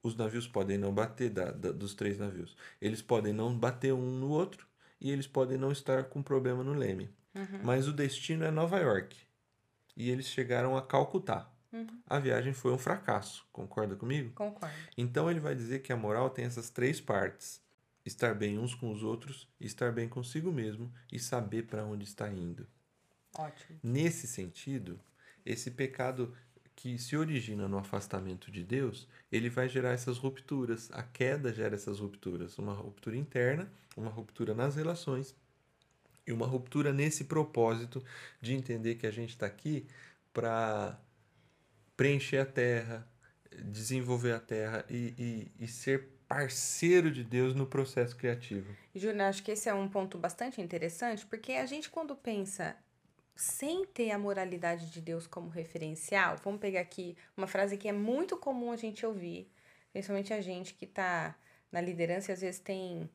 Os 0.01 0.15
navios 0.15 0.47
podem 0.47 0.77
não 0.77 0.93
bater 0.93 1.29
da, 1.29 1.51
da, 1.51 1.71
dos 1.71 1.93
três 1.95 2.17
navios. 2.17 2.55
Eles 2.79 3.01
podem 3.01 3.33
não 3.33 3.57
bater 3.57 3.93
um 3.93 4.19
no 4.19 4.29
outro 4.29 4.67
e 4.99 5.11
eles 5.11 5.27
podem 5.27 5.57
não 5.57 5.71
estar 5.71 6.05
com 6.05 6.21
problema 6.21 6.63
no 6.63 6.73
leme. 6.73 7.09
Uhum. 7.33 7.59
Mas 7.63 7.87
o 7.87 7.93
destino 7.93 8.45
é 8.45 8.51
Nova 8.51 8.79
York. 8.79 9.15
E 9.95 10.09
eles 10.09 10.27
chegaram 10.27 10.75
a 10.77 10.81
Calcutá. 10.81 11.49
Uhum. 11.71 12.01
A 12.07 12.19
viagem 12.19 12.53
foi 12.53 12.71
um 12.71 12.77
fracasso. 12.77 13.45
Concorda 13.51 13.95
comigo? 13.95 14.31
Concordo. 14.33 14.75
Então 14.97 15.29
ele 15.29 15.39
vai 15.39 15.55
dizer 15.55 15.81
que 15.81 15.91
a 15.91 15.97
moral 15.97 16.29
tem 16.29 16.45
essas 16.45 16.69
três 16.69 17.01
partes 17.01 17.63
estar 18.05 18.35
bem 18.35 18.59
uns 18.59 18.75
com 18.75 18.91
os 18.91 19.01
outros, 19.01 19.49
estar 19.59 19.91
bem 19.91 20.07
consigo 20.07 20.51
mesmo 20.51 20.93
e 21.11 21.19
saber 21.19 21.63
para 21.63 21.83
onde 21.83 22.03
está 22.03 22.29
indo. 22.29 22.67
Ótimo. 23.37 23.79
Nesse 23.81 24.27
sentido, 24.27 24.99
esse 25.45 25.71
pecado 25.71 26.33
que 26.75 26.99
se 26.99 27.17
origina 27.17 27.67
no 27.67 27.77
afastamento 27.77 28.51
de 28.51 28.63
Deus, 28.63 29.07
ele 29.31 29.49
vai 29.49 29.67
gerar 29.67 29.91
essas 29.91 30.17
rupturas. 30.17 30.89
A 30.91 31.01
queda 31.01 31.51
gera 31.51 31.75
essas 31.75 31.99
rupturas, 31.99 32.57
uma 32.59 32.73
ruptura 32.73 33.17
interna, 33.17 33.71
uma 33.97 34.11
ruptura 34.11 34.53
nas 34.53 34.75
relações 34.75 35.35
e 36.27 36.31
uma 36.31 36.45
ruptura 36.45 36.91
nesse 36.91 37.25
propósito 37.25 38.03
de 38.41 38.53
entender 38.53 38.95
que 38.95 39.05
a 39.05 39.11
gente 39.11 39.29
está 39.29 39.45
aqui 39.45 39.85
para 40.33 40.99
preencher 41.95 42.39
a 42.39 42.45
terra, 42.45 43.07
desenvolver 43.63 44.33
a 44.33 44.39
terra 44.39 44.85
e, 44.89 45.13
e, 45.59 45.63
e 45.63 45.67
ser 45.67 46.09
parceiro 46.27 47.11
de 47.11 47.23
Deus 47.23 47.53
no 47.53 47.67
processo 47.67 48.15
criativo. 48.15 48.75
Júnior, 48.93 49.27
acho 49.27 49.43
que 49.43 49.51
esse 49.51 49.69
é 49.69 49.73
um 49.73 49.87
ponto 49.87 50.17
bastante 50.17 50.59
interessante, 50.61 51.25
porque 51.25 51.53
a 51.53 51.65
gente 51.65 51.89
quando 51.89 52.15
pensa 52.15 52.75
sem 53.35 53.85
ter 53.85 54.11
a 54.11 54.17
moralidade 54.17 54.89
de 54.89 55.01
Deus 55.01 55.27
como 55.27 55.49
referencial, 55.49 56.37
vamos 56.43 56.59
pegar 56.59 56.81
aqui 56.81 57.17
uma 57.35 57.47
frase 57.47 57.77
que 57.77 57.87
é 57.87 57.91
muito 57.91 58.37
comum 58.37 58.71
a 58.71 58.77
gente 58.77 59.05
ouvir, 59.05 59.51
principalmente 59.91 60.33
a 60.33 60.41
gente 60.41 60.73
que 60.73 60.85
está 60.85 61.35
na 61.71 61.81
liderança 61.81 62.31
e 62.31 62.33
às 62.33 62.41
vezes 62.41 62.59
tem 62.59 63.09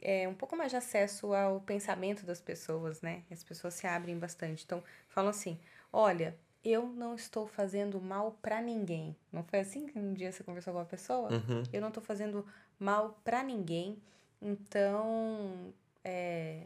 é, 0.00 0.26
um 0.28 0.34
pouco 0.34 0.56
mais 0.56 0.70
de 0.70 0.76
acesso 0.76 1.34
ao 1.34 1.60
pensamento 1.60 2.24
das 2.24 2.40
pessoas, 2.40 3.02
né? 3.02 3.22
As 3.30 3.42
pessoas 3.42 3.74
se 3.74 3.86
abrem 3.86 4.18
bastante. 4.18 4.64
Então, 4.64 4.82
falam 5.08 5.30
assim: 5.30 5.58
olha, 5.92 6.36
eu 6.64 6.86
não 6.86 7.14
estou 7.14 7.46
fazendo 7.46 8.00
mal 8.00 8.36
para 8.42 8.60
ninguém. 8.60 9.16
Não 9.32 9.42
foi 9.42 9.60
assim 9.60 9.86
que 9.86 9.98
um 9.98 10.12
dia 10.12 10.32
você 10.32 10.42
conversou 10.42 10.72
com 10.72 10.78
uma 10.78 10.84
pessoa? 10.84 11.32
Uhum. 11.32 11.62
Eu 11.72 11.80
não 11.80 11.88
estou 11.88 12.02
fazendo 12.02 12.46
mal 12.78 13.20
para 13.24 13.42
ninguém. 13.42 14.00
Então, 14.40 15.72
é, 16.02 16.64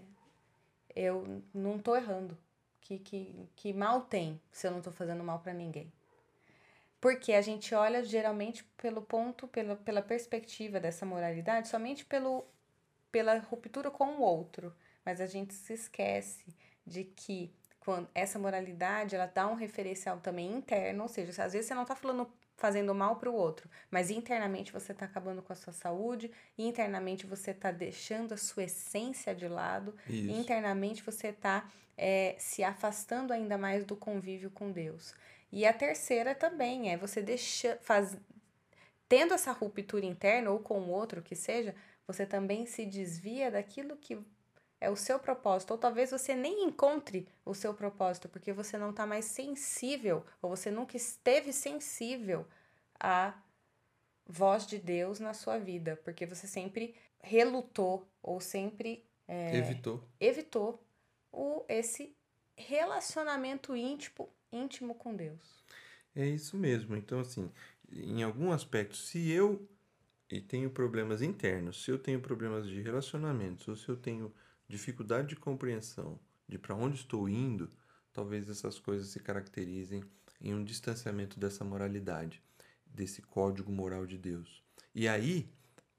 eu 0.94 1.42
não 1.53 1.79
tô 1.79 1.97
errando. 1.97 2.37
Que, 2.81 2.99
que, 2.99 3.49
que 3.57 3.73
mal 3.73 4.03
tem 4.03 4.38
se 4.53 4.66
eu 4.66 4.70
não 4.70 4.83
tô 4.83 4.92
fazendo 4.92 5.25
mal 5.25 5.38
para 5.38 5.55
ninguém? 5.55 5.90
Porque 7.01 7.33
a 7.33 7.40
gente 7.40 7.75
olha 7.75 8.03
geralmente 8.05 8.64
pelo 8.77 9.03
ponto, 9.03 9.47
pela, 9.49 9.77
pela 9.77 10.03
perspectiva 10.03 10.81
dessa 10.81 11.05
moralidade, 11.05 11.68
somente 11.68 12.05
pelo, 12.05 12.44
pela 13.14 13.38
ruptura 13.38 13.92
com 13.92 14.16
o 14.16 14.20
outro. 14.20 14.74
Mas 15.05 15.20
a 15.20 15.27
gente 15.27 15.55
se 15.55 15.72
esquece 15.72 16.44
de 16.85 17.05
que 17.05 17.55
quando 17.79 18.09
essa 18.12 18.40
moralidade 18.40 19.14
ela 19.14 19.27
dá 19.27 19.46
um 19.46 19.55
referencial 19.55 20.18
também 20.18 20.53
interno, 20.53 21.05
ou 21.05 21.09
seja, 21.09 21.44
às 21.44 21.53
vezes 21.53 21.68
você 21.68 21.74
não 21.74 21.83
está 21.83 21.94
falando 21.94 22.29
fazendo 22.57 22.92
mal 22.94 23.16
para 23.16 23.31
o 23.31 23.35
outro, 23.35 23.68
mas 23.90 24.11
internamente 24.11 24.72
você 24.72 24.92
está 24.92 25.05
acabando 25.05 25.42
com 25.42 25.53
a 25.53 25.57
sua 25.57 25.72
saúde, 25.72 26.31
internamente 26.57 27.27
você 27.27 27.50
está 27.50 27.70
deixando 27.70 28.33
a 28.33 28.37
sua 28.37 28.64
essência 28.64 29.35
de 29.35 29.48
lado, 29.48 29.94
Isso. 30.09 30.31
internamente 30.31 31.03
você 31.03 31.29
está 31.29 31.68
é, 31.96 32.35
se 32.38 32.62
afastando 32.64 33.33
ainda 33.33 33.59
mais 33.59 33.85
do 33.85 33.96
convívio 33.96 34.50
com 34.50 34.70
Deus. 34.72 35.14
E 35.53 35.66
a 35.66 35.72
terceira 35.72 36.35
também 36.35 36.92
é 36.92 36.96
você 36.96 37.20
deixa, 37.20 37.77
faz, 37.83 38.16
tendo 39.09 39.35
essa 39.35 39.53
ruptura 39.53 40.07
interna 40.07 40.50
ou 40.50 40.61
com 40.61 40.81
o 40.81 40.90
outro 40.90 41.22
que 41.22 41.35
seja, 41.35 41.74
você 42.07 42.27
também 42.27 42.67
se 42.67 42.85
desvia 42.85 43.51
daquilo 43.51 43.97
que 43.97 44.19
é 44.81 44.90
o 44.90 44.97
seu 44.97 45.19
propósito, 45.19 45.71
ou 45.71 45.79
talvez 45.79 46.11
você 46.11 46.35
nem 46.35 46.64
encontre 46.64 47.27
o 47.45 47.55
seu 47.55 47.73
propósito, 47.73 48.29
porque 48.29 48.53
você 48.53 48.77
não 48.77 48.90
está 48.90 49.07
mais 49.07 49.25
sensível, 49.25 50.25
ou 50.43 50.51
você 50.51 50.71
nunca 50.71 50.97
esteve 50.97 51.53
sensível 51.53 52.47
à 53.01 53.35
voz 54.27 54.67
de 54.67 54.79
Deus 54.79 55.21
na 55.21 55.33
sua 55.33 55.59
vida, 55.59 55.99
porque 56.05 56.27
você 56.27 56.47
sempre 56.47 56.95
relutou 57.21 58.07
ou 58.23 58.40
sempre 58.40 59.05
é, 59.27 59.57
evitou 59.57 60.07
evitou 60.21 60.83
o, 61.33 61.64
esse 61.69 62.14
relacionamento 62.57 63.75
íntimo, 63.75 64.29
íntimo 64.53 64.95
com 64.95 65.14
Deus. 65.14 65.64
É 66.14 66.27
isso 66.27 66.57
mesmo. 66.57 66.95
Então, 66.95 67.21
assim, 67.21 67.51
em 67.90 68.23
algum 68.23 68.53
aspecto, 68.53 68.97
se 68.97 69.31
eu 69.31 69.67
e 70.35 70.40
tenho 70.40 70.68
problemas 70.68 71.23
internos, 71.23 71.85
se 71.85 71.92
eu 71.92 71.97
tenho 71.97 72.20
problemas 72.20 72.66
de 72.66 72.83
relacionamentos, 72.83 73.68
ou 73.68 73.77
se 73.77 73.88
eu 73.88 73.97
tenho 73.97 74.35
dificuldade 74.68 75.29
de 75.29 75.37
compreensão 75.37 76.18
de 76.49 76.59
para 76.59 76.75
onde 76.75 76.97
estou 76.97 77.29
indo, 77.29 77.70
talvez 78.12 78.49
essas 78.49 78.81
coisas 78.81 79.11
se 79.11 79.20
caracterizem 79.20 80.03
em 80.40 80.53
um 80.53 80.64
distanciamento 80.64 81.38
dessa 81.38 81.64
moralidade, 81.64 82.42
desse 82.85 83.23
código 83.23 83.70
moral 83.70 84.07
de 84.07 84.18
Deus. 84.18 84.61
E 84.92 85.07
aí, 85.07 85.49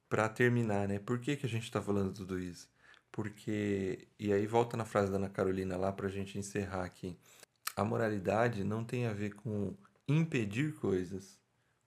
para 0.09 0.27
terminar, 0.27 0.85
né? 0.85 0.99
Por 0.99 1.17
que, 1.17 1.37
que 1.37 1.45
a 1.45 1.49
gente 1.49 1.63
está 1.63 1.81
falando 1.81 2.13
tudo 2.13 2.37
isso? 2.37 2.69
Porque, 3.13 4.09
e 4.19 4.33
aí 4.33 4.45
volta 4.45 4.75
na 4.75 4.83
frase 4.83 5.09
da 5.09 5.15
Ana 5.15 5.29
Carolina 5.29 5.77
lá 5.77 5.93
para 5.93 6.07
a 6.07 6.11
gente 6.11 6.37
encerrar 6.37 6.83
aqui. 6.83 7.17
A 7.73 7.85
moralidade 7.85 8.65
não 8.65 8.83
tem 8.83 9.05
a 9.05 9.13
ver 9.13 9.33
com 9.33 9.73
impedir 10.05 10.73
coisas, 10.75 11.39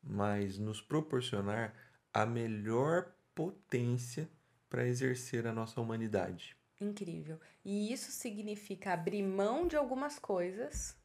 mas 0.02 0.58
nos 0.58 0.80
proporcionar 0.80 1.74
a 2.22 2.26
melhor 2.26 3.12
potência 3.32 4.28
para 4.68 4.84
exercer 4.86 5.46
a 5.46 5.52
nossa 5.52 5.80
humanidade. 5.80 6.56
Incrível. 6.80 7.38
E 7.64 7.92
isso 7.92 8.10
significa 8.10 8.92
abrir 8.92 9.22
mão 9.22 9.68
de 9.68 9.76
algumas 9.76 10.18
coisas, 10.18 10.96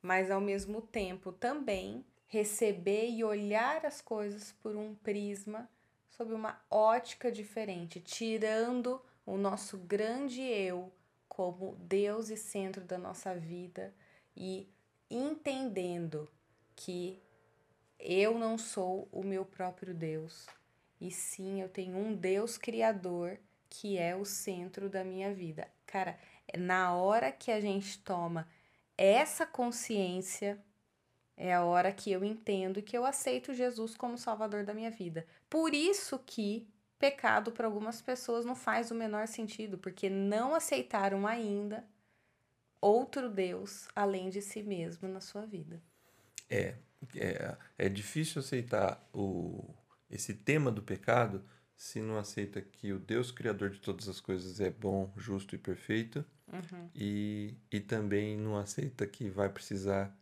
mas 0.00 0.30
ao 0.30 0.40
mesmo 0.40 0.80
tempo 0.80 1.32
também 1.32 2.04
receber 2.28 3.10
e 3.10 3.24
olhar 3.24 3.84
as 3.84 4.00
coisas 4.00 4.52
por 4.62 4.76
um 4.76 4.94
prisma, 4.94 5.68
sob 6.08 6.32
uma 6.32 6.60
ótica 6.70 7.30
diferente, 7.30 8.00
tirando 8.00 9.02
o 9.24 9.36
nosso 9.36 9.76
grande 9.78 10.42
eu 10.42 10.92
como 11.28 11.76
Deus 11.80 12.30
e 12.30 12.36
centro 12.36 12.84
da 12.84 12.96
nossa 12.96 13.34
vida 13.34 13.92
e 14.36 14.68
entendendo 15.10 16.30
que 16.76 17.20
eu 17.98 18.38
não 18.38 18.56
sou 18.58 19.08
o 19.10 19.22
meu 19.22 19.44
próprio 19.44 19.94
Deus, 19.94 20.46
e 21.00 21.10
sim 21.10 21.60
eu 21.60 21.68
tenho 21.68 21.96
um 21.96 22.14
Deus 22.14 22.56
criador 22.56 23.38
que 23.68 23.98
é 23.98 24.14
o 24.14 24.24
centro 24.24 24.88
da 24.88 25.04
minha 25.04 25.34
vida. 25.34 25.68
Cara, 25.86 26.18
na 26.56 26.94
hora 26.94 27.32
que 27.32 27.50
a 27.50 27.60
gente 27.60 27.98
toma 27.98 28.48
essa 28.96 29.44
consciência, 29.44 30.58
é 31.36 31.52
a 31.52 31.64
hora 31.64 31.92
que 31.92 32.10
eu 32.10 32.24
entendo 32.24 32.82
que 32.82 32.96
eu 32.96 33.04
aceito 33.04 33.52
Jesus 33.52 33.96
como 33.96 34.16
salvador 34.16 34.64
da 34.64 34.72
minha 34.72 34.90
vida. 34.90 35.26
Por 35.50 35.74
isso 35.74 36.18
que 36.20 36.66
pecado 36.98 37.52
para 37.52 37.66
algumas 37.66 38.00
pessoas 38.00 38.44
não 38.44 38.54
faz 38.54 38.90
o 38.90 38.94
menor 38.94 39.26
sentido, 39.26 39.76
porque 39.76 40.08
não 40.08 40.54
aceitaram 40.54 41.26
ainda 41.26 41.84
outro 42.80 43.28
Deus 43.28 43.88
além 43.94 44.30
de 44.30 44.40
si 44.40 44.62
mesmo 44.62 45.08
na 45.08 45.20
sua 45.20 45.44
vida. 45.44 45.82
É, 46.48 46.76
é, 47.14 47.56
é 47.78 47.88
difícil 47.88 48.40
aceitar 48.40 49.06
o, 49.12 49.74
esse 50.10 50.34
tema 50.34 50.70
do 50.70 50.82
pecado 50.82 51.44
se 51.76 52.00
não 52.00 52.18
aceita 52.18 52.60
que 52.60 52.92
o 52.92 52.98
Deus 52.98 53.30
Criador 53.30 53.70
de 53.70 53.78
todas 53.78 54.08
as 54.08 54.18
coisas 54.18 54.60
é 54.60 54.70
bom, 54.70 55.12
justo 55.16 55.54
e 55.54 55.58
perfeito, 55.58 56.24
uhum. 56.50 56.90
e, 56.94 57.54
e 57.70 57.80
também 57.80 58.36
não 58.36 58.56
aceita 58.56 59.06
que 59.06 59.28
vai 59.28 59.48
precisar 59.48 60.16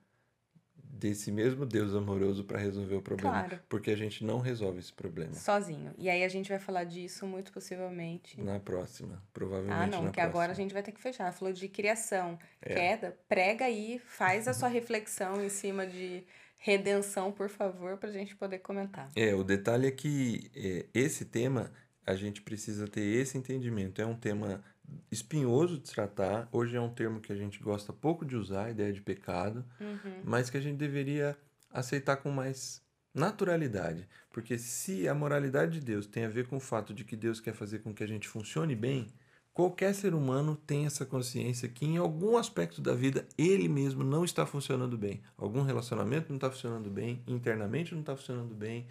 desse 0.94 1.30
mesmo 1.32 1.66
Deus 1.66 1.94
amoroso 1.94 2.44
para 2.44 2.58
resolver 2.58 2.94
o 2.94 3.02
problema. 3.02 3.44
Claro. 3.44 3.60
Porque 3.68 3.90
a 3.90 3.96
gente 3.96 4.24
não 4.24 4.38
resolve 4.38 4.78
esse 4.78 4.92
problema. 4.92 5.34
Sozinho. 5.34 5.92
E 5.98 6.08
aí 6.08 6.24
a 6.24 6.28
gente 6.28 6.48
vai 6.48 6.58
falar 6.58 6.84
disso 6.84 7.26
muito 7.26 7.52
possivelmente. 7.52 8.40
Na 8.40 8.60
próxima, 8.60 9.22
provavelmente. 9.32 9.82
Ah, 9.82 9.86
não, 9.86 10.04
porque 10.04 10.20
agora 10.20 10.52
a 10.52 10.54
gente 10.54 10.72
vai 10.72 10.82
ter 10.82 10.92
que 10.92 11.00
fechar. 11.00 11.32
Falou 11.32 11.52
de 11.52 11.68
criação, 11.68 12.38
é. 12.62 12.74
queda, 12.74 13.18
prega 13.28 13.64
aí, 13.64 14.00
faz 14.06 14.46
a 14.46 14.54
sua 14.54 14.68
reflexão 14.68 15.44
em 15.44 15.48
cima 15.48 15.86
de 15.86 16.24
redenção, 16.64 17.30
por 17.30 17.50
favor, 17.50 17.98
para 17.98 18.08
a 18.08 18.12
gente 18.12 18.34
poder 18.34 18.58
comentar. 18.60 19.10
É, 19.14 19.34
o 19.34 19.44
detalhe 19.44 19.86
é 19.86 19.90
que 19.90 20.50
é, 20.54 20.86
esse 20.94 21.26
tema 21.26 21.70
a 22.06 22.16
gente 22.16 22.40
precisa 22.40 22.88
ter 22.88 23.02
esse 23.02 23.36
entendimento. 23.36 24.00
É 24.00 24.06
um 24.06 24.16
tema 24.16 24.64
espinhoso 25.12 25.78
de 25.78 25.92
tratar. 25.92 26.48
Hoje 26.50 26.74
é 26.74 26.80
um 26.80 26.88
termo 26.88 27.20
que 27.20 27.30
a 27.30 27.36
gente 27.36 27.60
gosta 27.60 27.92
pouco 27.92 28.24
de 28.24 28.34
usar, 28.34 28.64
a 28.64 28.70
ideia 28.70 28.94
de 28.94 29.02
pecado, 29.02 29.62
uhum. 29.78 30.22
mas 30.24 30.48
que 30.48 30.56
a 30.56 30.60
gente 30.60 30.78
deveria 30.78 31.36
aceitar 31.70 32.16
com 32.16 32.30
mais 32.30 32.82
naturalidade. 33.12 34.08
Porque 34.32 34.56
se 34.56 35.06
a 35.06 35.14
moralidade 35.14 35.80
de 35.80 35.84
Deus 35.84 36.06
tem 36.06 36.24
a 36.24 36.30
ver 36.30 36.46
com 36.46 36.56
o 36.56 36.60
fato 36.60 36.94
de 36.94 37.04
que 37.04 37.14
Deus 37.14 37.40
quer 37.40 37.52
fazer 37.52 37.80
com 37.80 37.92
que 37.92 38.02
a 38.02 38.08
gente 38.08 38.26
funcione 38.26 38.74
bem, 38.74 39.12
Qualquer 39.54 39.94
ser 39.94 40.14
humano 40.14 40.56
tem 40.56 40.84
essa 40.84 41.06
consciência 41.06 41.68
que 41.68 41.86
em 41.86 41.96
algum 41.96 42.36
aspecto 42.36 42.80
da 42.82 42.92
vida 42.92 43.24
ele 43.38 43.68
mesmo 43.68 44.02
não 44.02 44.24
está 44.24 44.44
funcionando 44.44 44.98
bem. 44.98 45.22
Algum 45.38 45.62
relacionamento 45.62 46.28
não 46.28 46.36
está 46.36 46.50
funcionando 46.50 46.90
bem, 46.90 47.22
internamente 47.24 47.94
não 47.94 48.00
está 48.00 48.16
funcionando 48.16 48.52
bem, 48.52 48.88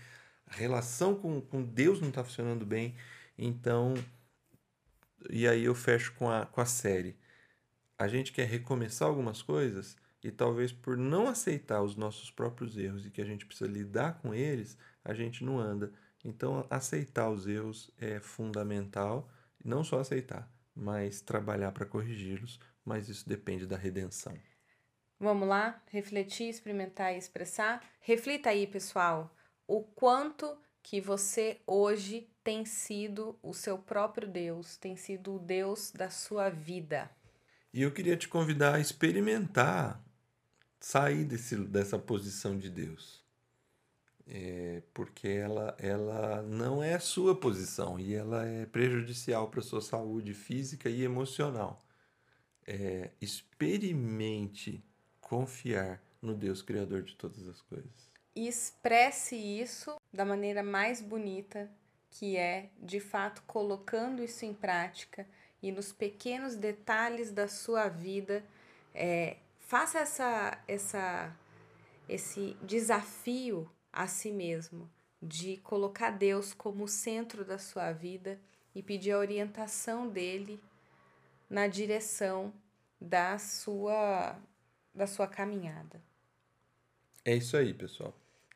a 0.48 0.56
relação 0.56 1.16
com, 1.16 1.42
com 1.42 1.62
Deus 1.62 2.00
não 2.00 2.08
está 2.08 2.24
funcionando 2.24 2.66
bem. 2.66 2.96
Então, 3.38 3.94
e 5.30 5.46
aí 5.46 5.66
eu 5.66 5.76
fecho 5.76 6.14
com 6.14 6.30
a, 6.30 6.46
com 6.46 6.62
a 6.62 6.66
série. 6.66 7.18
A 8.00 8.08
gente 8.08 8.32
quer 8.32 8.48
recomeçar 8.48 9.08
algumas 9.08 9.42
coisas 9.42 9.98
e 10.24 10.32
talvez 10.32 10.72
por 10.72 10.96
não 10.98 11.28
aceitar 11.28 11.82
os 11.82 11.98
nossos 11.98 12.32
próprios 12.32 12.78
erros 12.78 13.06
e 13.06 13.12
que 13.12 13.22
a 13.22 13.26
gente 13.26 13.46
precisa 13.46 13.70
lidar 13.70 14.20
com 14.22 14.34
eles, 14.34 14.78
a 15.04 15.14
gente 15.14 15.44
não 15.44 15.60
anda. 15.60 15.92
Então, 16.24 16.66
aceitar 16.70 17.30
os 17.30 17.48
erros 17.48 17.92
é 18.00 18.20
fundamental, 18.22 19.30
não 19.64 19.84
só 19.84 20.00
aceitar, 20.00 20.50
mas 20.76 21.22
trabalhar 21.22 21.72
para 21.72 21.86
corrigi-los, 21.86 22.60
mas 22.84 23.10
isso 23.10 23.28
depende 23.28 23.66
da 23.66 23.78
redenção. 23.78 24.38
Vamos 25.20 25.48
lá, 25.48 25.82
refletir, 25.90 26.50
experimentar 26.50 27.14
e 27.14 27.18
expressar. 27.18 27.84
Reflita 28.02 28.50
aí, 28.50 28.68
pessoal, 28.68 29.34
o 29.68 29.82
quanto 29.82 30.58
que 30.82 31.00
você 31.00 31.62
hoje 31.66 32.30
tem 32.44 32.66
sido 32.66 33.40
o 33.42 33.54
seu 33.54 33.78
próprio 33.78 34.28
Deus, 34.28 34.76
tem 34.76 34.98
sido 34.98 35.36
o 35.36 35.40
Deus 35.40 35.92
da 35.92 36.10
sua 36.10 36.50
vida. 36.50 37.10
E 37.74 37.82
eu 37.82 37.92
queria 37.92 38.18
te 38.18 38.28
convidar 38.28 38.76
a 38.76 38.80
experimentar 38.80 40.04
sair 40.80 41.24
desse, 41.24 41.56
dessa 41.56 41.98
posição 41.98 42.58
de 42.58 42.70
Deus 42.70 43.23
é, 44.28 44.82
porque 44.94 45.28
ela, 45.28 45.76
ela 45.80 46.42
não 46.44 46.82
é 46.82 46.94
a 46.94 47.00
sua 47.00 47.36
posição 47.36 48.00
e 48.00 48.14
ela 48.14 48.46
é 48.46 48.66
prejudicial 48.66 49.50
para 49.50 49.60
a 49.60 49.64
sua 49.64 49.82
saúde 49.82 50.34
física 50.34 50.90
e 50.90 51.04
emocional. 51.04 51.86
É, 52.66 53.12
experimente 53.20 54.84
confiar 55.20 56.02
no 56.22 56.34
Deus 56.34 56.62
Criador 56.62 57.04
de 57.04 57.16
todas 57.16 57.46
as 57.48 57.62
coisas. 57.62 58.12
E 58.36 58.48
expresse 58.48 59.36
isso 59.36 59.96
da 60.12 60.24
maneira 60.24 60.64
mais 60.64 61.02
bonita, 61.02 61.70
que 62.10 62.38
é, 62.38 62.70
de 62.80 63.00
fato, 63.00 63.44
colocando 63.46 64.24
isso 64.24 64.46
em 64.46 64.54
prática 64.54 65.28
e 65.62 65.72
nos 65.72 65.92
pequenos 65.92 66.56
detalhes 66.56 67.32
da 67.32 67.48
sua 67.48 67.90
vida. 67.90 68.44
É, 68.96 69.38
faça 69.60 70.00
essa, 70.00 70.64
essa, 70.68 71.36
esse 72.08 72.56
desafio 72.64 73.70
a 73.94 74.08
si 74.08 74.32
mesmo 74.32 74.90
de 75.22 75.58
colocar 75.58 76.10
Deus 76.10 76.54
como 76.54 76.88
centro 76.88 77.46
da 77.46 77.58
sua 77.58 77.94
vida 77.94 78.40
e 78.76 78.82
pedir 78.84 79.12
a 79.12 79.20
orientação 79.20 80.10
dele 80.10 80.60
na 81.50 81.68
direção 81.68 82.52
da 83.00 83.38
sua 83.38 84.38
da 84.94 85.08
sua 85.08 85.28
caminhada. 85.28 86.02
É 87.26 87.36
isso 87.36 87.58
aí, 87.58 87.74
pessoal. 87.74 88.14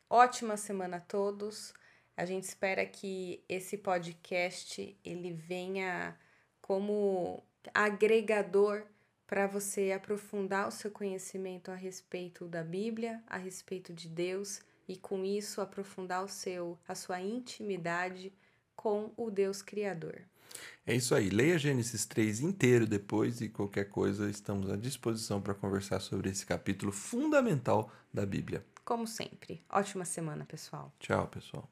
Ótima 0.10 0.56
semana 0.56 0.97
a 0.97 1.02
todos. 1.02 1.73
A 2.15 2.26
gente 2.26 2.43
espera 2.43 2.86
que 2.86 3.43
esse 3.47 3.78
podcast 3.78 4.95
ele 5.04 5.32
venha 5.34 6.15
como 6.62 7.43
agregador 7.73 8.84
para 9.26 9.47
você 9.47 9.91
aprofundar 9.91 10.67
o 10.67 10.71
seu 10.71 10.91
conhecimento 10.91 11.71
a 11.71 11.76
respeito 11.76 12.45
da 12.45 12.63
Bíblia, 12.63 13.21
a 13.28 13.38
respeito 13.38 13.93
de 13.93 14.08
Deus 14.08 14.62
e 14.88 14.95
com 14.95 15.26
isso 15.26 15.62
aprofundar 15.62 16.23
o 16.23 16.28
seu 16.28 16.78
a 16.88 16.95
sua 16.95 17.21
intimidade 17.21 18.34
com 18.76 19.12
o 19.17 19.30
Deus 19.30 19.62
criador. 19.62 20.21
É 20.86 20.95
isso 20.95 21.13
aí. 21.13 21.30
Leia 21.30 21.60
Gênesis 21.60 22.06
3 22.06 22.39
inteiro 22.39 22.88
depois 22.88 23.41
e 23.41 23.50
qualquer 23.50 23.89
coisa 23.89 24.30
estamos 24.30 24.69
à 24.71 24.78
disposição 24.78 25.41
para 25.41 25.54
conversar 25.54 26.00
sobre 26.00 26.30
esse 26.30 26.45
capítulo 26.45 26.91
fundamental 26.91 27.91
da 28.13 28.26
Bíblia. 28.26 28.65
Como 28.86 29.06
sempre. 29.06 29.62
Ótima 29.69 30.06
semana, 30.06 30.45
pessoal. 30.45 30.93
Tchau, 31.00 31.28
pessoal. 31.28 31.69